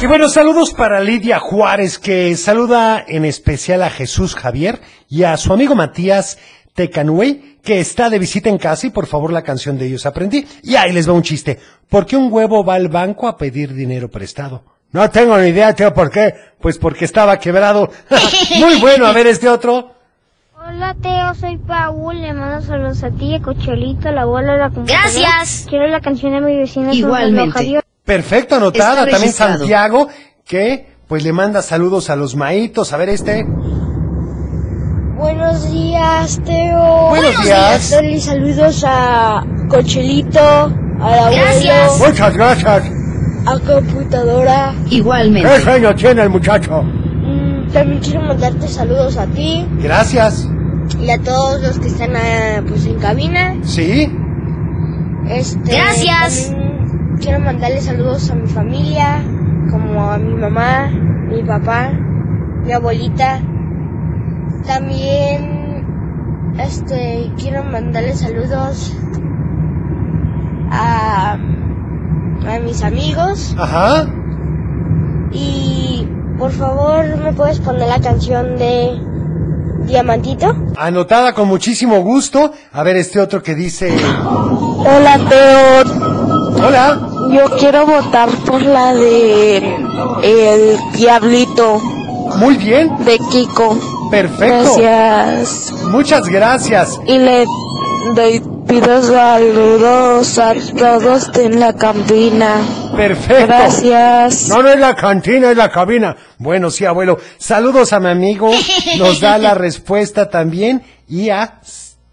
Y 0.03 0.07
bueno, 0.07 0.29
saludos 0.29 0.75
para 0.75 0.99
Lidia 0.99 1.38
Juárez, 1.38 2.01
que 2.01 2.35
saluda 2.35 3.05
en 3.07 3.25
especial 3.25 3.85
a 3.85 3.88
Jesús 3.88 4.35
Javier 4.35 4.81
y 5.09 5.23
a 5.23 5.37
su 5.37 5.53
amigo 5.53 5.77
Matías 5.77 6.38
Tecanuey, 6.75 7.59
que 7.62 7.79
está 7.79 8.11
de 8.11 8.19
visita 8.19 8.49
en 8.49 8.59
casa 8.59 8.88
y 8.88 8.91
por 8.91 9.07
favor 9.07 9.33
la 9.33 9.45
canción 9.45 9.79
de 9.79 9.87
ellos 9.87 10.05
aprendí. 10.05 10.45
Y 10.65 10.75
ahí 10.75 10.93
les 10.93 11.09
va 11.09 11.12
un 11.12 11.23
chiste. 11.23 11.61
¿Por 11.88 12.05
qué 12.05 12.17
un 12.17 12.33
huevo 12.33 12.65
va 12.65 12.75
al 12.75 12.88
banco 12.88 13.29
a 13.29 13.37
pedir 13.37 13.75
dinero 13.75 14.11
prestado? 14.11 14.65
No 14.91 15.09
tengo 15.09 15.38
ni 15.38 15.51
idea, 15.51 15.73
tío, 15.73 15.95
¿por 15.95 16.11
qué? 16.11 16.35
Pues 16.61 16.79
porque 16.79 17.05
estaba 17.05 17.38
quebrado. 17.38 17.88
Muy 18.59 18.81
bueno, 18.81 19.07
a 19.07 19.12
ver 19.12 19.29
este 19.29 19.49
otro. 19.49 19.95
Hola 20.57 20.97
Teo, 21.01 21.33
soy 21.35 21.59
Paul, 21.59 22.21
le 22.21 22.33
mando 22.33 22.61
saludos 22.67 23.05
a 23.05 23.11
ti, 23.12 23.37
a 23.37 23.41
Cocholito, 23.41 24.09
a 24.09 24.12
la 24.12 24.23
abuela 24.23 24.55
de 24.55 24.59
la 24.59 24.71
computadora. 24.71 25.01
Gracias. 25.01 25.67
Quiero 25.69 25.87
la 25.87 26.01
canción 26.01 26.33
de 26.33 26.41
mi 26.41 26.57
vecina. 26.57 26.93
Igualmente. 26.93 27.83
Perfecto, 28.05 28.57
anotada. 28.57 29.07
También. 29.07 29.33
Santiago, 29.33 30.09
que 30.45 30.87
pues 31.07 31.23
le 31.25 31.33
manda 31.33 31.62
saludos 31.62 32.11
a 32.11 32.17
los 32.17 32.35
maitos. 32.37 32.93
A 32.93 32.97
ver 32.97 33.11
este. 33.11 33.47
Buenos 35.17 35.71
días, 35.71 36.41
Teo. 36.45 37.11
Buenos 37.11 37.45
días. 37.45 37.91
Darle 37.91 38.21
saludos 38.21 38.85
a 38.87 39.45
Cochelito, 39.69 40.41
abuelo, 40.41 41.37
Gracias. 41.37 41.99
Muchas 42.01 42.35
gracias. 42.35 42.83
a 43.47 43.59
computadora. 43.61 44.75
¿Qué 44.88 44.97
Igualmente. 44.97 45.61
sueño 45.61 45.95
tiene 45.95 46.23
el 46.23 46.31
muchacho? 46.31 46.83
Mm, 46.83 47.71
también 47.73 48.01
quiero 48.01 48.21
mandarte 48.23 48.67
saludos 48.67 49.17
a 49.17 49.27
ti 49.27 49.65
Gracias. 49.81 50.49
y 50.99 51.09
a 51.11 51.19
todos 51.19 51.61
los 51.62 51.79
que 51.79 51.87
están 51.87 52.17
ah, 52.17 52.62
pues 52.67 52.85
en 52.87 52.99
cabina. 52.99 53.57
Sí. 53.62 54.11
Este, 55.29 55.71
Gracias. 55.71 56.47
también 56.49 56.72
quiero 57.20 57.40
mandarle 57.40 57.81
saludos 57.81 58.31
a 58.31 58.35
mi 58.35 58.48
familia, 58.48 59.22
como 59.70 60.11
a 60.11 60.18
mi 60.18 60.35
mamá, 60.35 60.88
mi 60.88 61.42
papá, 61.42 61.90
mi 62.64 62.72
abuelita. 62.72 63.40
También 64.66 65.85
este 66.59 67.31
quiero 67.38 67.64
mandarle 67.64 68.14
saludos 68.14 68.94
a, 70.70 71.33
a 71.33 72.59
mis 72.61 72.83
amigos 72.83 73.55
Ajá. 73.59 74.07
y 75.33 76.07
por 76.38 76.51
favor 76.51 77.16
me 77.18 77.33
puedes 77.33 77.61
poner 77.61 77.88
la 77.88 78.01
canción 78.01 78.57
de 78.57 78.98
Diamantito. 79.87 80.55
Anotada 80.77 81.35
con 81.35 81.48
muchísimo 81.48 82.01
gusto. 82.01 82.53
A 82.72 82.83
ver 82.83 82.96
este 82.96 83.18
otro 83.20 83.42
que 83.42 83.55
dice... 83.55 83.92
Hola, 84.79 85.18
Teo. 85.29 86.12
Hola. 86.64 87.01
Yo 87.33 87.57
quiero 87.59 87.87
votar 87.87 88.29
por 88.46 88.62
la 88.62 88.94
de 88.94 89.57
El 90.22 90.79
Diablito. 90.92 91.81
Muy 92.37 92.57
bien. 92.57 93.05
De 93.05 93.18
Kiko. 93.18 93.77
Perfecto. 94.11 94.77
Gracias. 94.77 95.72
Muchas 95.90 96.29
gracias. 96.29 97.01
Y 97.07 97.18
le 97.18 97.46
doy, 98.14 98.42
pido 98.68 99.03
saludos 99.03 100.38
a 100.38 100.55
todos 100.79 101.31
en 101.37 101.59
la 101.59 101.72
cabina. 101.72 102.57
Perfecto. 102.96 103.46
Gracias. 103.46 104.48
No, 104.48 104.62
no 104.62 104.68
es 104.70 104.79
la 104.79 104.94
cantina, 104.94 105.51
es 105.51 105.57
la 105.57 105.70
cabina. 105.70 106.14
Bueno, 106.38 106.70
sí, 106.70 106.85
abuelo. 106.85 107.18
Saludos 107.38 107.92
a 107.92 107.98
mi 107.98 108.09
amigo. 108.09 108.51
Nos 108.98 109.20
da 109.20 109.37
la 109.38 109.55
respuesta 109.55 110.31
también. 110.31 110.83
Y 111.09 111.31
a 111.31 111.61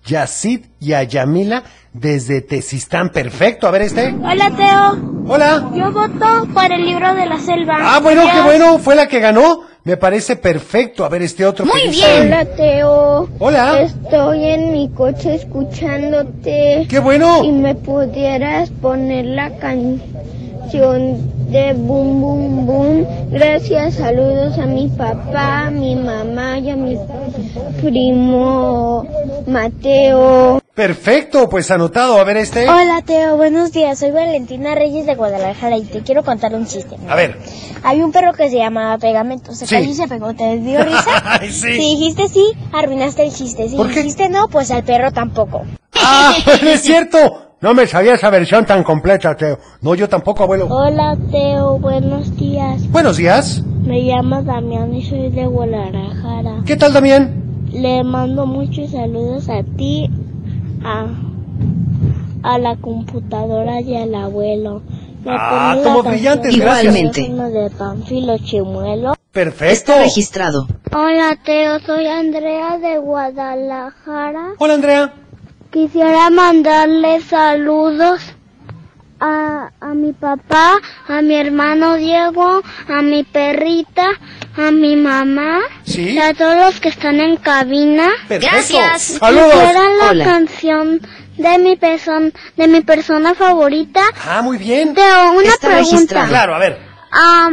Yacid 0.09 0.61
y 0.79 0.93
a 0.93 1.03
Yamila 1.03 1.63
desde 1.93 2.41
Tezistán. 2.41 3.09
Perfecto. 3.09 3.67
A 3.67 3.71
ver 3.71 3.83
este. 3.83 4.07
Hola, 4.13 4.51
Teo. 4.57 5.09
Hola. 5.27 5.69
Yo 5.75 5.91
voto 5.91 6.47
por 6.53 6.71
el 6.71 6.85
libro 6.85 7.13
de 7.13 7.25
la 7.27 7.37
selva. 7.39 7.77
Ah, 7.79 7.99
bueno, 8.01 8.23
qué 8.33 8.41
bueno. 8.41 8.79
Fue 8.79 8.95
la 8.95 9.07
que 9.07 9.19
ganó. 9.19 9.61
Me 9.83 9.95
parece 9.97 10.35
perfecto. 10.35 11.05
A 11.05 11.09
ver 11.09 11.21
este 11.21 11.45
otro. 11.45 11.65
que 11.65 11.87
dice- 11.89 12.21
Hola, 12.21 12.45
Teo. 12.45 13.29
Hola. 13.39 13.81
Estoy 13.81 14.43
en 14.45 14.71
mi 14.71 14.89
coche 14.89 15.35
escuchándote. 15.35 16.87
Qué 16.89 16.99
bueno. 16.99 17.43
Y 17.43 17.51
me 17.51 17.75
pudieras 17.75 18.69
poner 18.71 19.25
la 19.25 19.51
canción 19.57 21.17
de 21.51 21.73
Boom 21.73 22.21
Boom 22.21 22.65
Boom. 22.67 23.07
Gracias, 23.31 23.95
saludos 23.95 24.57
a 24.59 24.65
mi 24.65 24.87
papá, 24.89 25.67
a 25.67 25.71
mi 25.71 25.95
mamá 25.95 26.59
y 26.59 26.69
a 26.69 26.75
mi 26.75 26.95
primo 27.81 29.03
Mateo. 29.47 30.61
Perfecto. 30.73 31.49
Pues 31.49 31.69
anotado. 31.71 32.19
A 32.19 32.23
ver 32.23 32.37
este. 32.37 32.69
Hola 32.69 33.01
Teo, 33.05 33.37
buenos 33.37 33.71
días. 33.71 33.99
Soy 33.99 34.11
Valentina 34.11 34.75
Reyes 34.75 35.05
de 35.05 35.15
Guadalajara 35.15 35.77
y 35.77 35.83
te 35.83 36.01
quiero 36.01 36.23
contar 36.23 36.53
un 36.53 36.65
chiste. 36.65 36.95
A 37.07 37.15
ver. 37.15 37.37
Hay 37.83 38.01
un 38.01 38.11
perro 38.11 38.33
que 38.33 38.49
se 38.49 38.57
llamaba 38.57 38.97
Pegamento. 38.97 39.53
Se 39.53 39.65
Sí. 39.65 39.75
cayó 39.75 39.89
y 39.89 39.93
se 39.93 40.07
pegó. 40.07 40.33
¿Te 40.33 40.57
dio 40.59 40.83
risa? 40.83 41.39
Sí. 41.43 41.51
Si 41.51 41.71
dijiste 41.77 42.27
sí, 42.29 42.45
arruinaste 42.73 43.23
el 43.23 43.33
chiste. 43.33 43.67
Si 43.69 43.77
dijiste 43.77 44.29
no, 44.29 44.47
pues 44.47 44.71
al 44.71 44.83
perro 44.83 45.11
tampoco. 45.11 45.63
Ah, 45.95 46.33
es 46.63 46.81
cierto. 46.81 47.45
No 47.61 47.73
me 47.73 47.85
sabía 47.87 48.13
esa 48.13 48.29
versión 48.29 48.65
tan 48.65 48.83
completa, 48.85 49.35
Teo. 49.35 49.59
No, 49.81 49.93
yo 49.93 50.07
tampoco, 50.07 50.43
abuelo. 50.43 50.67
Hola 50.69 51.17
Teo, 51.29 51.77
buenos 51.77 52.37
días. 52.37 52.89
Buenos 52.89 53.17
días. 53.17 53.61
Me 53.83 54.01
llamo 54.03 54.41
Damián 54.43 54.93
y 54.95 55.03
soy 55.03 55.29
de 55.29 55.45
Guadalajara. 55.45 56.61
¿Qué 56.65 56.77
tal, 56.77 56.93
Damián? 56.93 57.48
Le 57.71 58.03
mando 58.03 58.45
muchos 58.45 58.91
saludos 58.91 59.47
a 59.49 59.63
ti, 59.63 60.09
a, 60.83 61.05
a 62.43 62.57
la 62.57 62.75
computadora 62.77 63.81
y 63.81 63.95
al 63.95 64.15
abuelo. 64.15 64.81
Me 65.23 65.31
Ah, 65.37 65.75
la 65.75 66.01
brillantes, 66.01 66.57
de 67.49 67.69
Panfilo 67.77 68.37
Chimuelo. 68.37 69.13
Perfecto. 69.31 69.93
registrado. 69.97 70.67
Hola 70.91 71.37
Teo, 71.43 71.79
soy 71.81 72.07
Andrea 72.07 72.77
de 72.79 72.97
Guadalajara. 72.97 74.53
Hola, 74.57 74.73
Andrea. 74.73 75.13
Quisiera 75.71 76.29
mandarle 76.31 77.21
saludos 77.21 78.21
a, 79.19 79.71
a 79.81 79.87
mi 79.93 80.13
papá, 80.13 80.77
a 81.07 81.21
mi 81.21 81.35
hermano 81.35 81.95
Diego, 81.95 82.61
a 82.87 83.01
mi 83.01 83.23
perrita, 83.23 84.07
a 84.57 84.71
mi 84.71 84.95
mamá 84.95 85.59
Sí. 85.83 86.09
y 86.11 86.19
a 86.19 86.33
todos 86.33 86.55
los 86.57 86.79
que 86.79 86.89
están 86.89 87.19
en 87.19 87.37
cabina. 87.37 88.07
Perfecto. 88.27 88.51
Gracias. 88.55 89.01
Saludos. 89.19 89.53
La 89.99 90.09
Hola. 90.09 90.25
canción 90.25 91.01
de 91.37 91.57
mi 91.59 91.75
persona 91.77 92.29
de 92.57 92.67
mi 92.67 92.81
persona 92.81 93.33
favorita. 93.35 94.01
Ah, 94.27 94.41
muy 94.41 94.57
bien. 94.57 94.93
Teo, 94.93 95.31
una 95.33 95.49
Está 95.49 95.67
pregunta. 95.67 95.91
registrado. 95.91 96.27
Claro, 96.29 96.55
a 96.55 96.59
ver. 96.59 96.79
Ah, 97.11 97.49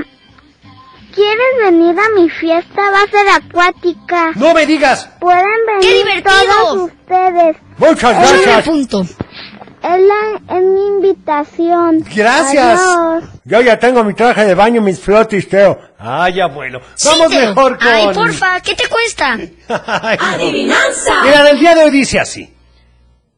¿Quieres 1.15 1.47
venir 1.65 1.97
a 1.99 2.21
mi 2.21 2.29
fiesta? 2.29 2.83
Va 2.91 2.99
a 2.99 3.11
ser 3.11 3.27
acuática. 3.43 4.33
No 4.35 4.53
me 4.53 4.67
digas. 4.67 5.09
Pueden 5.19 5.45
¡Qué 5.81 5.87
venir 5.89 6.05
divertido! 6.05 6.55
todos 6.63 6.91
ustedes. 6.91 7.57
Muchas 7.79 8.19
gracias. 8.19 8.65
punto. 8.65 9.03
Es, 9.87 10.01
la, 10.01 10.57
es 10.57 10.63
mi 10.65 10.87
invitación. 10.89 12.05
Gracias. 12.13 12.81
Adiós. 12.81 13.25
Yo 13.45 13.61
ya 13.61 13.79
tengo 13.79 14.03
mi 14.03 14.15
traje 14.15 14.45
de 14.45 14.55
baño, 14.55 14.83
mis 14.83 14.99
flotis, 14.99 15.49
Teo. 15.49 15.79
Ay, 15.97 16.41
abuelo. 16.41 16.81
Vamos 17.05 17.29
Teo. 17.29 17.49
mejor 17.49 17.79
con... 17.79 17.87
Ay, 17.87 18.09
porfa, 18.13 18.61
¿qué 18.61 18.75
te 18.75 18.89
cuesta? 18.89 19.39
Ay, 20.03 20.19
no. 20.19 20.27
¡Adivinanza! 20.27 21.23
Mira, 21.23 21.51
el 21.51 21.61
día 21.61 21.77
de 21.77 21.85
hoy 21.85 21.91
dice 21.93 22.19
así. 22.19 22.53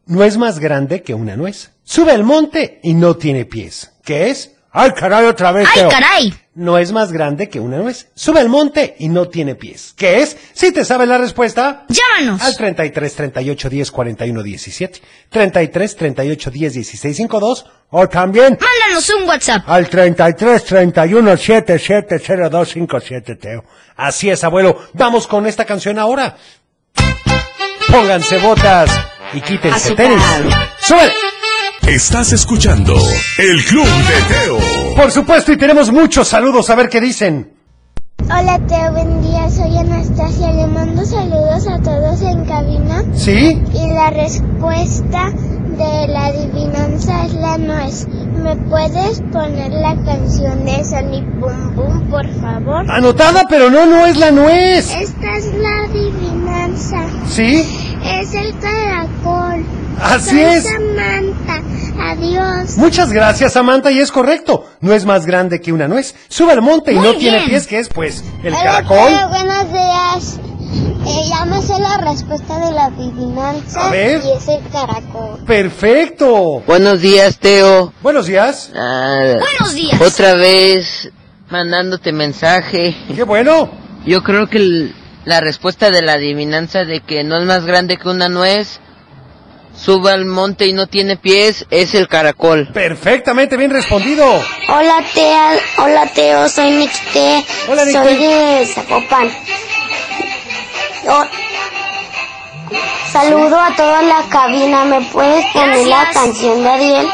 No 0.07 0.25
es 0.25 0.39
más 0.39 0.59
grande 0.59 1.03
que 1.03 1.13
una 1.13 1.37
nuez. 1.37 1.73
Sube 1.85 2.13
al 2.13 2.25
monte 2.25 2.81
y 2.83 2.95
no 2.95 3.17
tiene 3.17 3.45
pies. 3.45 3.93
¿Qué 4.03 4.31
es? 4.31 4.53
Ay, 4.71 4.91
caray, 4.93 5.25
otra 5.27 5.51
vez, 5.51 5.67
¡Ay, 5.73 5.81
Teo. 5.81 5.89
caray! 5.89 6.35
No 6.55 6.77
es 6.77 6.93
más 6.93 7.11
grande 7.13 7.49
que 7.49 7.59
una 7.61 7.79
nuez. 7.79 8.09
Sube 8.15 8.41
al 8.41 8.49
monte 8.49 8.97
y 8.99 9.09
no 9.09 9.29
tiene 9.29 9.55
pies. 9.55 9.95
¿Qué 9.97 10.21
es? 10.21 10.37
Si 10.53 10.73
te 10.73 10.85
sabes 10.85 11.09
la 11.09 11.17
respuesta. 11.17 11.87
Llámanos. 11.89 12.43
Al 12.43 12.57
33 12.57 13.15
38 13.15 13.71
10 13.71 13.91
41 13.93 14.43
17. 14.43 15.01
33 15.31 15.97
38 15.97 16.51
10 16.51 16.75
16 16.75 17.17
52. 17.17 17.67
O 17.91 18.09
también 18.09 18.59
Mándanos 18.61 19.09
un 19.11 19.27
WhatsApp. 19.29 19.63
al 19.67 19.89
33 19.89 20.65
31 20.65 21.37
77 21.37 22.19
02 22.51 22.69
57, 22.69 23.37
Teo. 23.37 23.65
Así 23.97 24.29
es, 24.29 24.43
abuelo. 24.45 24.79
Vamos 24.95 25.27
con 25.27 25.47
esta 25.47 25.65
canción 25.65 25.99
ahora. 25.99 26.37
Pónganse 27.91 28.39
botas 28.39 28.91
y 29.33 29.41
quítense 29.41 29.95
tenis. 29.95 30.23
¡Sube! 30.81 31.11
Estás 31.89 32.35
escuchando 32.35 32.95
El 33.39 33.65
Club 33.65 33.87
de 33.87 34.35
Teo. 34.35 34.95
Por 34.95 35.11
supuesto, 35.11 35.53
y 35.53 35.57
tenemos 35.57 35.91
muchos 35.91 36.29
saludos. 36.29 36.69
A 36.69 36.75
ver 36.75 36.91
qué 36.91 37.01
dicen. 37.01 37.55
Hola 38.25 38.61
Teo, 38.67 38.93
buen 38.93 39.23
día. 39.23 39.49
Soy 39.49 39.75
Anastasia. 39.79 40.53
Le 40.53 40.67
mando 40.67 41.03
saludos 41.07 41.67
a 41.67 41.81
todos 41.81 42.21
en 42.21 42.45
cabina. 42.45 43.05
¿Sí? 43.15 43.59
Y 43.73 43.87
la 43.87 44.11
respuesta 44.11 45.33
de 45.79 46.09
la 46.09 46.27
adivinanza 46.27 47.25
es 47.27 47.35
la 47.35 47.57
nuez. 47.57 48.07
¿Me 48.09 48.57
puedes 48.57 49.21
poner 49.33 49.71
la 49.71 49.97
canción 50.05 50.65
de 50.65 50.85
Sonic 50.85 51.25
Boom 51.39 51.75
Boom, 51.75 52.11
por 52.11 52.29
favor? 52.41 52.91
Anotada, 52.91 53.45
pero 53.49 53.71
no, 53.71 53.87
no 53.87 54.05
es 54.07 54.17
la 54.17 54.31
nuez. 54.31 54.93
Esta 54.95 55.37
es 55.37 55.47
la 55.55 55.85
adivinanza. 55.85 57.07
¿Sí? 57.29 57.65
Es 58.05 58.35
el 58.35 58.59
caracol. 58.59 59.65
Así 60.03 60.31
Soy 60.31 60.41
es. 60.41 60.65
Samantha. 60.65 61.63
Adiós. 62.01 62.77
Muchas 62.77 63.13
gracias, 63.13 63.53
Samantha, 63.53 63.91
y 63.91 63.99
es 63.99 64.13
correcto. 64.13 64.67
No 64.81 64.93
es 64.93 65.05
más 65.05 65.27
grande 65.27 65.61
que 65.61 65.73
una 65.73 65.89
nuez. 65.89 66.15
Sube 66.29 66.53
al 66.53 66.63
monte 66.63 66.93
y 66.93 66.97
Muy 66.97 67.07
no 67.07 67.15
tiene 67.15 67.41
pies, 67.47 67.67
que 67.67 67.79
es, 67.79 67.89
pues, 67.89 68.25
el 68.43 68.55
Hola, 68.55 68.63
caracol. 68.63 69.13
Buenos 69.31 69.73
días. 69.73 70.41
Eh, 71.07 71.23
ya 71.29 71.45
me 71.47 71.63
sé 71.63 71.79
la 71.79 71.97
respuesta 71.99 72.59
de 72.59 72.73
la 72.73 72.87
adivinanza. 72.87 73.87
A 73.87 73.91
ver. 73.91 74.21
Y 74.25 74.33
es 74.37 74.49
el 74.49 74.61
caracol. 74.71 75.43
Perfecto. 75.47 76.63
Buenos 76.67 77.01
días, 77.01 77.39
Teo. 77.39 77.93
Buenos 78.03 78.27
días. 78.27 78.71
Ah, 78.77 79.37
Buenos 79.39 79.75
días. 79.75 80.01
Otra 80.01 80.35
vez 80.35 81.11
mandándote 81.49 82.13
mensaje. 82.13 82.95
Qué 83.15 83.23
bueno. 83.23 83.71
Yo 84.05 84.23
creo 84.23 84.49
que 84.49 84.59
el- 84.59 84.95
la 85.25 85.41
respuesta 85.41 85.91
de 85.91 86.03
la 86.03 86.15
adivinanza 86.15 86.85
de 86.85 87.01
que 87.01 87.25
no 87.25 87.39
es 87.39 87.45
más 87.45 87.65
grande 87.65 87.97
que 87.97 88.09
una 88.09 88.29
nuez, 88.29 88.81
suba 89.75 90.13
al 90.13 90.25
monte 90.27 90.67
y 90.67 90.73
no 90.73 90.87
tiene 90.87 91.17
pies, 91.17 91.65
es 91.71 91.95
el 91.95 92.09
caracol. 92.09 92.69
Perfectamente 92.75 93.57
bien 93.57 93.71
respondido. 93.71 94.25
Hola, 94.69 95.03
Teo. 95.15 95.85
Hola, 95.85 96.07
Teo. 96.15 96.49
Soy 96.49 96.71
Nixte. 96.73 97.45
Hola, 97.69 97.85
Nixte. 97.85 98.03
Soy 98.05 98.17
de 98.17 98.67
Zapopan. 98.67 99.29
Saludo 103.11 103.59
a 103.59 103.75
toda 103.75 104.03
la 104.03 104.29
cabina. 104.31 104.85
¿Me 104.85 105.01
puedes 105.11 105.45
poner 105.53 105.87
la 105.87 106.11
canción 106.13 106.63
de 106.63 106.69
Ariel? 106.69 107.09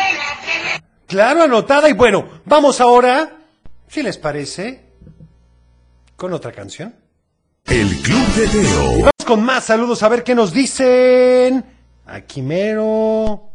Claro, 1.07 1.45
anotada. 1.45 1.89
Y 1.89 1.93
bueno, 1.93 2.29
vamos 2.45 2.81
ahora, 2.81 3.37
si 3.87 4.03
les 4.03 4.19
parece, 4.19 4.91
con 6.17 6.33
otra 6.33 6.53
canción. 6.53 6.95
El 7.67 7.97
Club 8.03 8.27
de 8.35 8.49
Teo. 8.49 8.91
Vamos 8.99 9.25
con 9.25 9.43
más 9.43 9.65
saludos 9.65 10.03
a 10.03 10.09
ver 10.09 10.25
qué 10.25 10.35
nos 10.35 10.53
dicen. 10.53 11.65
Aquí 12.07 12.43
mero. 12.43 13.54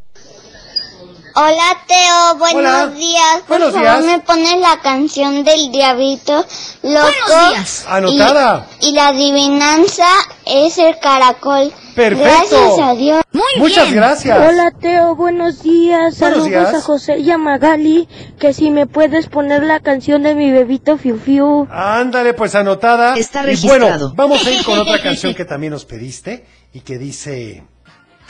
Hola 1.36 1.78
Teo, 1.88 2.38
buenos 2.38 2.60
Hola. 2.60 2.88
días. 2.88 3.38
Por 3.48 3.60
Buenos 3.60 3.74
favor, 3.74 4.04
días. 4.04 4.18
me 4.18 4.20
pones 4.24 4.60
la 4.60 4.80
canción 4.82 5.44
del 5.44 5.72
diablito 5.72 6.46
loco. 6.84 7.08
Buenos 7.28 7.50
días. 7.52 7.86
Anotada. 7.88 8.68
Y, 8.82 8.90
y 8.90 8.92
la 8.94 9.10
adivinanza 9.10 10.08
es 10.46 10.78
el 10.78 10.98
caracol. 11.00 11.72
Perfecto. 11.96 12.24
Gracias 12.24 12.80
a 12.80 12.94
Dios. 12.96 13.22
Muy 13.32 13.44
Muchas 13.58 13.86
bien. 13.86 13.96
gracias. 13.98 14.38
Hola 14.38 14.72
Teo, 14.72 15.16
buenos 15.16 15.62
días. 15.64 16.18
Buenos 16.20 16.38
Saludos 16.40 16.48
días. 16.48 16.74
a 16.76 16.82
José 16.82 17.20
y 17.20 17.30
a 17.32 17.38
Magali. 17.38 18.08
Que 18.40 18.54
si 18.54 18.70
me 18.72 18.88
puedes 18.88 19.28
poner 19.28 19.64
la 19.64 19.80
canción 19.82 20.24
de 20.24 20.36
mi 20.36 20.52
bebito 20.52 20.98
Fiu 20.98 21.20
Fiu. 21.20 21.68
Ándale, 21.72 22.34
pues 22.34 22.56
anotada. 22.56 23.16
Está 23.16 23.44
Y 23.44 23.48
registrado. 23.48 23.80
bueno, 23.80 24.14
vamos 24.16 24.46
a 24.46 24.52
ir 24.52 24.64
con 24.64 24.80
otra 24.80 25.02
canción 25.02 25.34
que 25.36 25.46
también 25.46 25.74
nos 25.74 25.86
pediste 25.86 26.46
y 26.74 26.82
que 26.82 26.98
dice... 26.98 27.64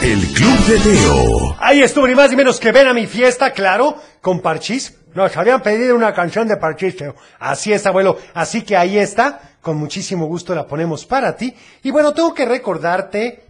El 0.02 0.26
Club 0.34 0.58
de 0.66 0.80
Teo. 0.80 1.56
Ahí 1.60 1.82
estuvo 1.82 2.08
ni 2.08 2.16
más 2.16 2.30
ni 2.30 2.38
menos 2.38 2.58
que 2.60 2.72
ven 2.72 2.88
a 2.88 2.94
mi 2.94 3.06
fiesta, 3.06 3.52
claro, 3.52 3.98
con 4.22 4.40
Parchís. 4.40 4.96
Nos 5.14 5.36
habían 5.36 5.62
pedido 5.62 5.94
una 5.94 6.14
canción 6.14 6.48
de 6.48 6.56
Parchís, 6.56 6.96
Teo. 6.96 7.16
Así 7.38 7.74
es, 7.74 7.86
abuelo. 7.86 8.18
Así 8.34 8.62
que 8.62 8.78
ahí 8.78 8.98
está. 8.98 9.58
Con 9.62 9.76
muchísimo 9.76 10.26
gusto 10.28 10.56
la 10.56 10.68
ponemos 10.68 11.06
para 11.06 11.36
ti. 11.36 11.54
Y 11.84 11.92
bueno, 11.92 12.14
tengo 12.14 12.34
que 12.34 12.46
recordarte 12.46 13.44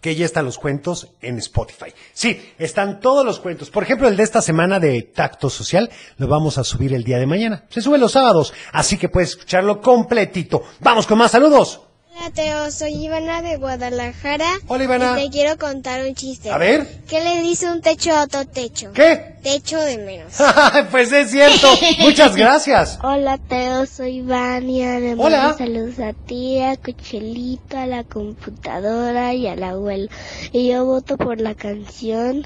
que 0.00 0.16
ya 0.16 0.26
están 0.26 0.44
los 0.44 0.58
cuentos 0.58 1.12
en 1.22 1.38
Spotify. 1.38 1.92
Sí, 2.12 2.52
están 2.58 2.98
todos 2.98 3.24
los 3.24 3.38
cuentos. 3.38 3.70
Por 3.70 3.84
ejemplo, 3.84 4.08
el 4.08 4.16
de 4.16 4.24
esta 4.24 4.42
semana 4.42 4.80
de 4.80 5.02
Tacto 5.02 5.48
Social 5.48 5.88
lo 6.18 6.26
vamos 6.26 6.58
a 6.58 6.64
subir 6.64 6.92
el 6.94 7.04
día 7.04 7.18
de 7.18 7.26
mañana. 7.26 7.64
Se 7.68 7.80
sube 7.80 7.96
los 7.96 8.12
sábados, 8.12 8.52
así 8.72 8.98
que 8.98 9.08
puedes 9.08 9.30
escucharlo 9.30 9.80
completito. 9.80 10.64
Vamos 10.80 11.06
con 11.06 11.18
más 11.18 11.30
saludos. 11.30 11.80
Hola 12.16 12.30
Teo, 12.30 12.70
soy 12.70 12.92
Ivana 13.06 13.42
de 13.42 13.56
Guadalajara. 13.56 14.46
Hola, 14.68 14.84
Ivana. 14.84 15.20
Y 15.20 15.24
te 15.24 15.30
quiero 15.30 15.58
contar 15.58 16.04
un 16.06 16.14
chiste. 16.14 16.48
A 16.50 16.58
ver. 16.58 16.86
¿Qué 17.08 17.22
le 17.22 17.42
dice 17.42 17.68
un 17.68 17.80
techo 17.80 18.12
a 18.12 18.22
otro 18.24 18.46
techo? 18.46 18.92
¿Qué? 18.92 19.34
Techo 19.42 19.80
de 19.80 19.98
menos. 19.98 20.34
pues 20.92 21.10
es 21.12 21.30
cierto. 21.32 21.66
Muchas 21.98 22.36
gracias. 22.36 22.98
Hola 23.02 23.38
Teo, 23.38 23.84
soy 23.86 24.22
Vania. 24.22 25.00
Le 25.00 25.14
Hola. 25.14 25.56
saludos 25.58 25.98
a 25.98 26.12
ti, 26.12 26.60
a 26.60 26.76
Cochelito, 26.76 27.76
a 27.76 27.86
la 27.86 28.04
computadora 28.04 29.34
y 29.34 29.48
al 29.48 29.62
abuelo. 29.64 30.08
Y 30.52 30.68
yo 30.68 30.84
voto 30.84 31.16
por 31.18 31.40
la 31.40 31.54
canción 31.54 32.44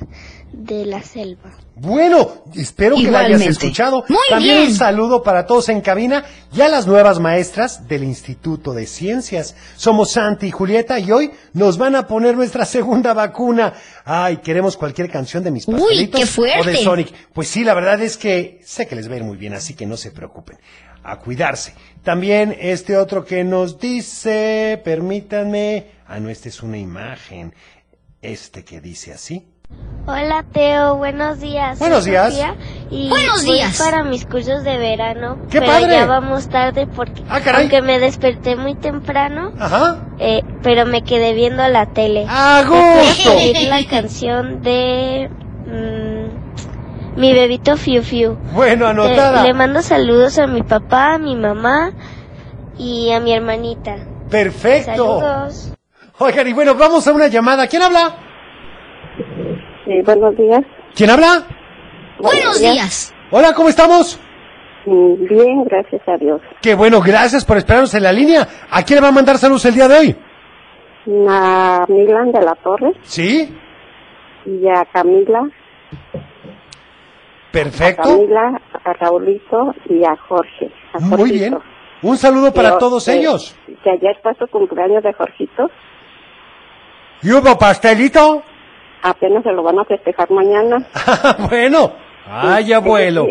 de 0.53 0.87
la 0.87 1.03
selva. 1.03 1.53
Bueno, 1.81 2.43
espero 2.57 2.97
que 2.97 3.11
la 3.11 3.21
hayas 3.21 3.41
escuchado. 3.43 4.05
Muy 4.09 4.19
También 4.29 4.57
bien. 4.59 4.69
un 4.71 4.75
saludo 4.75 5.23
para 5.23 5.47
todos 5.47 5.69
en 5.69 5.81
cabina 5.81 6.25
y 6.53 6.61
a 6.61 6.69
las 6.69 6.87
nuevas 6.87 7.21
maestras 7.21 7.87
del 7.87 8.03
Instituto 8.05 8.73
de 8.75 8.87
Ciencias. 8.87 9.55
Somos 9.77 10.11
Santi 10.13 10.47
y 10.49 10.51
Julieta 10.51 10.99
y 10.99 11.13
hoy 11.13 11.31
nos 11.53 11.79
van 11.79 11.95
a 11.95 12.07
poner 12.09 12.37
nuestra 12.37 12.65
segunda 12.65 13.15
vacuna. 13.15 13.75
Ay, 14.05 14.39
queremos 14.39 14.77
cualquier 14.77 15.09
canción 15.11 15.45
de 15.45 15.51
mis 15.53 15.69
Uy, 15.69 15.75
pastelitos 15.75 16.21
qué 16.21 16.27
fuerte. 16.27 16.61
o 16.61 16.65
de 16.65 16.77
Sonic. 16.79 17.13
Pues 17.33 17.47
sí, 17.49 17.63
la 17.63 17.75
verdad 17.75 18.01
es 18.03 18.17
que 18.17 18.61
sé 18.65 18.87
que 18.89 18.97
les 18.97 19.09
va 19.09 19.15
a 19.15 19.19
ir 19.19 19.25
muy 19.25 19.37
bien, 19.37 19.55
así 19.55 19.75
que 19.75 19.87
no 19.87 19.97
se 19.97 20.11
preocupen. 20.11 20.59
A 21.05 21.21
cuidarse. 21.21 21.75
También 22.03 22.57
este 22.59 22.97
otro 22.97 23.25
que 23.25 23.45
nos 23.45 23.79
dice, 23.79 24.81
permítanme. 24.85 25.87
Ah, 26.09 26.19
no, 26.19 26.29
esta 26.29 26.49
es 26.49 26.63
una 26.63 26.77
imagen. 26.77 27.55
Este 28.21 28.65
que 28.65 28.81
dice 28.81 29.13
así. 29.13 29.47
Hola 30.07 30.43
Teo, 30.53 30.97
buenos 30.97 31.41
días. 31.41 31.79
Buenos 31.79 32.05
días. 32.07 32.31
Sofía 32.33 32.55
y 32.91 33.11
Buenos 33.11 33.45
voy 33.45 33.57
días. 33.57 33.79
para 33.79 34.03
mis 34.05 34.25
cursos 34.25 34.65
de 34.65 34.79
verano. 34.79 35.37
¡Qué 35.51 35.61
pero 35.61 35.73
padre! 35.73 35.91
ya 35.93 36.07
vamos 36.07 36.49
tarde 36.49 36.87
porque 36.87 37.23
Ah, 37.29 37.41
caray. 37.41 37.63
aunque 37.63 37.83
me 37.83 37.99
desperté 37.99 38.57
muy 38.57 38.75
temprano, 38.75 39.53
Ajá. 39.59 40.07
eh, 40.19 40.43
pero 40.63 40.87
me 40.87 41.03
quedé 41.03 41.35
viendo 41.35 41.67
la 41.69 41.87
tele. 41.87 42.25
¡A 42.29 42.63
gusto! 42.67 43.35
la 43.69 43.85
canción 43.87 44.63
de 44.63 45.29
mm, 45.67 47.21
mi 47.21 47.35
bebito 47.35 47.77
Fiu 47.77 48.03
Fiu. 48.03 48.39
Bueno, 48.55 48.87
Eh, 48.87 48.91
anotada. 48.91 49.43
le 49.43 49.53
mando 49.53 49.83
saludos 49.83 50.39
a 50.39 50.47
mi 50.47 50.63
papá, 50.63 51.15
a 51.15 51.19
mi 51.19 51.37
mamá 51.37 51.93
y 52.79 53.13
a 53.13 53.21
mi 53.21 53.35
hermanita. 53.35 53.97
Perfecto. 54.31 55.21
Saludos. 55.21 55.73
Oigan, 56.19 56.49
y 56.49 56.55
bueno, 56.55 56.75
vamos 56.77 57.07
a 57.07 57.13
una 57.13 57.27
llamada. 57.27 57.67
¿Quién 57.67 57.83
habla? 57.83 58.25
Sí, 59.89 60.03
buenos 60.03 60.37
días. 60.37 60.61
¿Quién 60.95 61.09
habla? 61.09 61.47
Buenos 62.19 62.61
días. 62.61 63.15
Hola, 63.31 63.55
¿cómo 63.55 63.71
estamos? 63.71 64.21
Mm, 64.85 65.15
Bien, 65.27 65.65
gracias 65.65 66.03
a 66.07 66.19
Dios. 66.19 66.43
Qué 66.61 66.75
bueno, 66.75 67.01
gracias 67.01 67.43
por 67.47 67.57
esperarnos 67.57 67.95
en 67.95 68.03
la 68.03 68.13
línea. 68.13 68.47
¿A 68.71 68.83
quién 68.83 68.99
le 68.99 69.03
va 69.03 69.09
a 69.09 69.13
mandar 69.13 69.39
saludos 69.39 69.65
el 69.65 69.75
día 69.75 69.89
de 69.89 69.99
hoy? 69.99 70.17
A 71.27 71.87
Milan 71.89 72.33
de 72.33 72.43
la 72.43 72.55
Torre 72.57 72.93
¿Sí? 73.01 73.49
y 74.45 74.69
a 74.69 74.85
Camila, 74.93 75.39
a 75.41 76.19
Perfecto. 77.51 78.03
Camila, 78.03 78.61
a 78.85 78.93
Raulito 78.93 79.75
y 79.89 80.05
a 80.05 80.15
Jorge. 80.17 80.71
a 80.93 80.99
Muy 81.01 81.17
Jorgito. 81.17 81.33
bien. 81.39 81.59
Un 82.03 82.19
saludo 82.19 82.53
para 82.53 82.73
Yo, 82.73 82.79
todos 82.79 83.07
que- 83.07 83.17
ellos. 83.21 83.57
Que 83.83 83.91
ayer 83.91 84.19
fue 84.23 84.35
su 84.35 84.47
cumpleaños 84.49 85.03
de 85.03 85.15
Jorgito, 85.15 85.71
¿Y 87.23 87.33
hubo 87.33 87.59
pastelito? 87.59 88.43
Apenas 89.03 89.43
se 89.43 89.53
lo 89.53 89.63
van 89.63 89.79
a 89.79 89.85
festejar 89.85 90.31
mañana. 90.31 90.87
bueno. 91.51 91.93
Ay, 92.31 92.73
abuelo. 92.73 93.25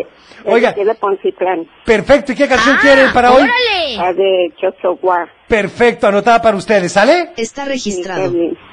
Oiga, 0.44 0.72
Oiga. 0.72 0.72
de 0.72 0.94
Poncitlán, 0.94 1.66
perfecto. 1.84 2.32
¿Y 2.32 2.34
qué 2.36 2.48
canción 2.48 2.76
Ah, 2.76 2.80
quieren 2.80 3.12
para 3.12 3.32
hoy? 3.32 3.42
¡Órale! 3.42 3.96
la 3.96 4.12
de 4.12 4.52
Chochoguá. 4.60 5.28
Perfecto, 5.46 6.06
anotada 6.06 6.40
para 6.40 6.56
ustedes, 6.56 6.92
¿sale? 6.92 7.30
Está 7.36 7.64
registrado. 7.64 8.32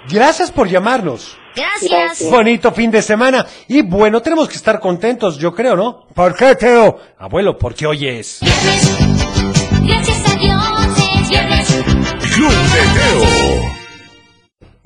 Gracias 0.10 0.52
por 0.52 0.68
llamarnos. 0.68 1.38
Gracias. 1.56 1.92
Gracias. 1.92 2.32
Bonito 2.32 2.72
fin 2.72 2.92
de 2.92 3.02
semana. 3.02 3.46
Y 3.68 3.82
bueno, 3.82 4.22
tenemos 4.22 4.48
que 4.48 4.56
estar 4.56 4.80
contentos, 4.80 5.38
yo 5.38 5.54
creo, 5.54 5.76
¿no? 5.76 6.06
¿Por 6.14 6.36
qué, 6.36 6.56
Teo? 6.56 6.98
Abuelo, 7.18 7.58
porque 7.58 7.86
hoy 7.88 8.08
es. 8.08 8.40
Gracias 9.84 10.34
a 10.34 10.38
Dios 10.38 10.98
es 11.22 11.30
viernes. 11.30 11.84
Club 12.36 12.52
de 12.52 12.84
Teo. 13.00 13.85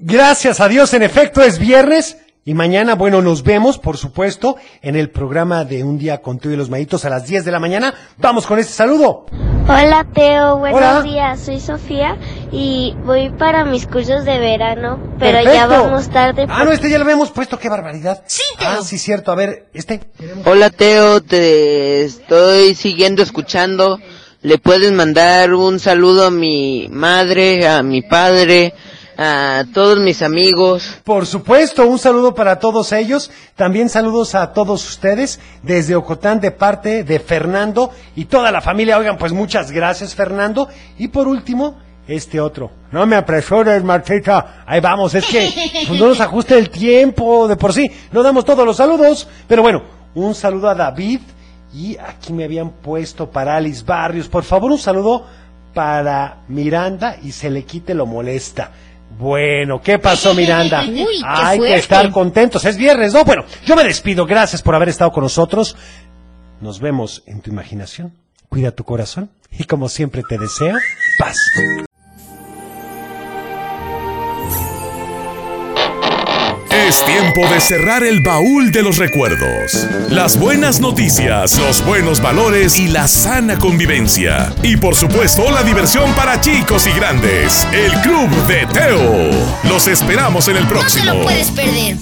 Gracias 0.01 0.59
a 0.59 0.67
Dios, 0.67 0.93
en 0.93 1.03
efecto, 1.03 1.41
es 1.41 1.59
viernes. 1.59 2.17
Y 2.45 2.53
mañana, 2.55 2.95
bueno, 2.95 3.21
nos 3.21 3.43
vemos, 3.43 3.77
por 3.77 3.97
supuesto, 3.97 4.55
en 4.81 4.95
el 4.95 5.11
programa 5.11 5.65
de 5.65 5.83
Un 5.83 5.99
Día 5.99 6.19
con 6.21 6.39
Teo 6.39 6.51
y 6.51 6.55
los 6.55 6.69
Maitos 6.69 7.05
a 7.05 7.09
las 7.09 7.27
10 7.27 7.45
de 7.45 7.51
la 7.51 7.59
mañana. 7.59 7.93
Vamos 8.17 8.47
con 8.47 8.57
este 8.57 8.73
saludo. 8.73 9.25
Hola 9.67 10.07
Teo, 10.11 10.57
buenos 10.57 10.79
Hola. 10.79 11.01
días, 11.03 11.39
soy 11.41 11.59
Sofía 11.59 12.17
y 12.51 12.95
voy 13.05 13.29
para 13.29 13.65
mis 13.65 13.85
cursos 13.85 14.25
de 14.25 14.39
verano, 14.39 14.97
pero 15.19 15.33
Perfecto. 15.43 15.53
ya 15.53 15.67
vamos 15.67 16.09
tarde. 16.09 16.47
Ah, 16.49 16.63
no, 16.63 16.71
este 16.71 16.89
ya 16.89 16.97
lo 16.97 17.03
habíamos 17.03 17.29
puesto, 17.29 17.59
qué 17.59 17.69
barbaridad. 17.69 18.23
Sí, 18.25 18.41
Ah, 18.57 18.75
Teo. 18.75 18.83
sí, 18.83 18.97
cierto. 18.97 19.31
A 19.31 19.35
ver, 19.35 19.67
este. 19.75 19.99
Hola 20.45 20.71
Teo, 20.71 21.21
te 21.21 22.03
estoy 22.03 22.73
siguiendo 22.73 23.21
escuchando. 23.21 23.99
Le 24.41 24.57
puedes 24.57 24.91
mandar 24.93 25.53
un 25.53 25.79
saludo 25.79 26.25
a 26.27 26.31
mi 26.31 26.87
madre, 26.89 27.67
a 27.67 27.83
mi 27.83 28.01
padre, 28.01 28.73
a 29.21 29.65
todos 29.73 29.99
mis 29.99 30.21
amigos. 30.21 31.01
Por 31.03 31.25
supuesto, 31.25 31.85
un 31.85 31.99
saludo 31.99 32.33
para 32.33 32.57
todos 32.57 32.93
ellos. 32.93 33.29
También 33.57 33.89
saludos 33.89 34.33
a 34.33 34.53
todos 34.53 34.87
ustedes 34.87 35.41
desde 35.61 35.97
Ocotán 35.97 36.39
de 36.39 36.51
parte 36.51 37.03
de 37.03 37.19
Fernando 37.19 37.91
y 38.15 38.25
toda 38.25 38.49
la 38.49 38.61
familia. 38.61 38.97
Oigan, 38.97 39.17
pues 39.17 39.33
muchas 39.33 39.71
gracias, 39.71 40.15
Fernando. 40.15 40.69
Y 40.97 41.09
por 41.09 41.27
último, 41.27 41.77
este 42.07 42.39
otro. 42.39 42.71
No 42.93 43.05
me 43.05 43.17
apresures, 43.17 43.83
Martita. 43.83 44.63
Ahí 44.65 44.79
vamos, 44.79 45.13
es 45.13 45.25
que 45.25 45.49
pues, 45.85 45.99
no 45.99 46.07
nos 46.07 46.21
ajuste 46.21 46.57
el 46.57 46.69
tiempo 46.69 47.49
de 47.49 47.57
por 47.57 47.73
sí. 47.73 47.91
No 48.13 48.23
damos 48.23 48.45
todos 48.45 48.65
los 48.65 48.77
saludos. 48.77 49.27
Pero 49.49 49.61
bueno, 49.61 49.83
un 50.15 50.33
saludo 50.33 50.69
a 50.69 50.75
David. 50.75 51.19
Y 51.73 51.97
aquí 51.97 52.31
me 52.31 52.45
habían 52.45 52.69
puesto 52.69 53.29
para 53.29 53.57
Alice 53.57 53.83
Barrios. 53.85 54.29
Por 54.29 54.45
favor, 54.45 54.71
un 54.71 54.79
saludo 54.79 55.25
para 55.73 56.43
Miranda 56.47 57.17
y 57.21 57.33
se 57.33 57.49
le 57.49 57.63
quite 57.63 57.93
lo 57.93 58.05
molesta. 58.05 58.71
Bueno, 59.19 59.81
¿qué 59.81 59.99
pasó, 59.99 60.33
Miranda? 60.33 60.81
Uy, 60.87 60.95
qué 60.95 61.25
Hay 61.25 61.59
que 61.59 61.75
estar 61.75 62.09
contentos. 62.09 62.63
Es 62.63 62.77
viernes, 62.77 63.13
¿no? 63.13 63.25
Bueno, 63.25 63.43
yo 63.65 63.75
me 63.75 63.83
despido. 63.83 64.25
Gracias 64.25 64.61
por 64.61 64.75
haber 64.75 64.87
estado 64.87 65.11
con 65.11 65.23
nosotros. 65.23 65.75
Nos 66.61 66.79
vemos 66.79 67.21
en 67.25 67.41
tu 67.41 67.51
imaginación. 67.51 68.13
Cuida 68.47 68.71
tu 68.71 68.85
corazón. 68.85 69.29
Y 69.51 69.65
como 69.65 69.89
siempre 69.89 70.23
te 70.23 70.37
deseo, 70.37 70.77
paz. 71.17 71.37
Es 76.89 77.05
tiempo 77.05 77.47
de 77.47 77.61
cerrar 77.61 78.03
el 78.03 78.19
baúl 78.21 78.71
de 78.71 78.81
los 78.81 78.97
recuerdos. 78.97 79.87
Las 80.09 80.39
buenas 80.39 80.79
noticias, 80.79 81.55
los 81.59 81.85
buenos 81.85 82.19
valores 82.19 82.79
y 82.79 82.87
la 82.87 83.07
sana 83.07 83.59
convivencia. 83.59 84.51
Y 84.63 84.75
por 84.75 84.95
supuesto 84.95 85.51
la 85.51 85.61
diversión 85.61 86.11
para 86.13 86.41
chicos 86.41 86.87
y 86.87 86.91
grandes. 86.91 87.67
El 87.71 87.91
Club 88.01 88.29
de 88.47 88.65
Teo. 88.73 89.29
Los 89.69 89.87
esperamos 89.87 90.47
en 90.47 90.57
el 90.57 90.63
No 90.63 90.69
te 90.69 90.73
próximo. 90.73 91.13
lo 91.13 91.23
puedes 91.23 91.51
perder. 91.51 91.97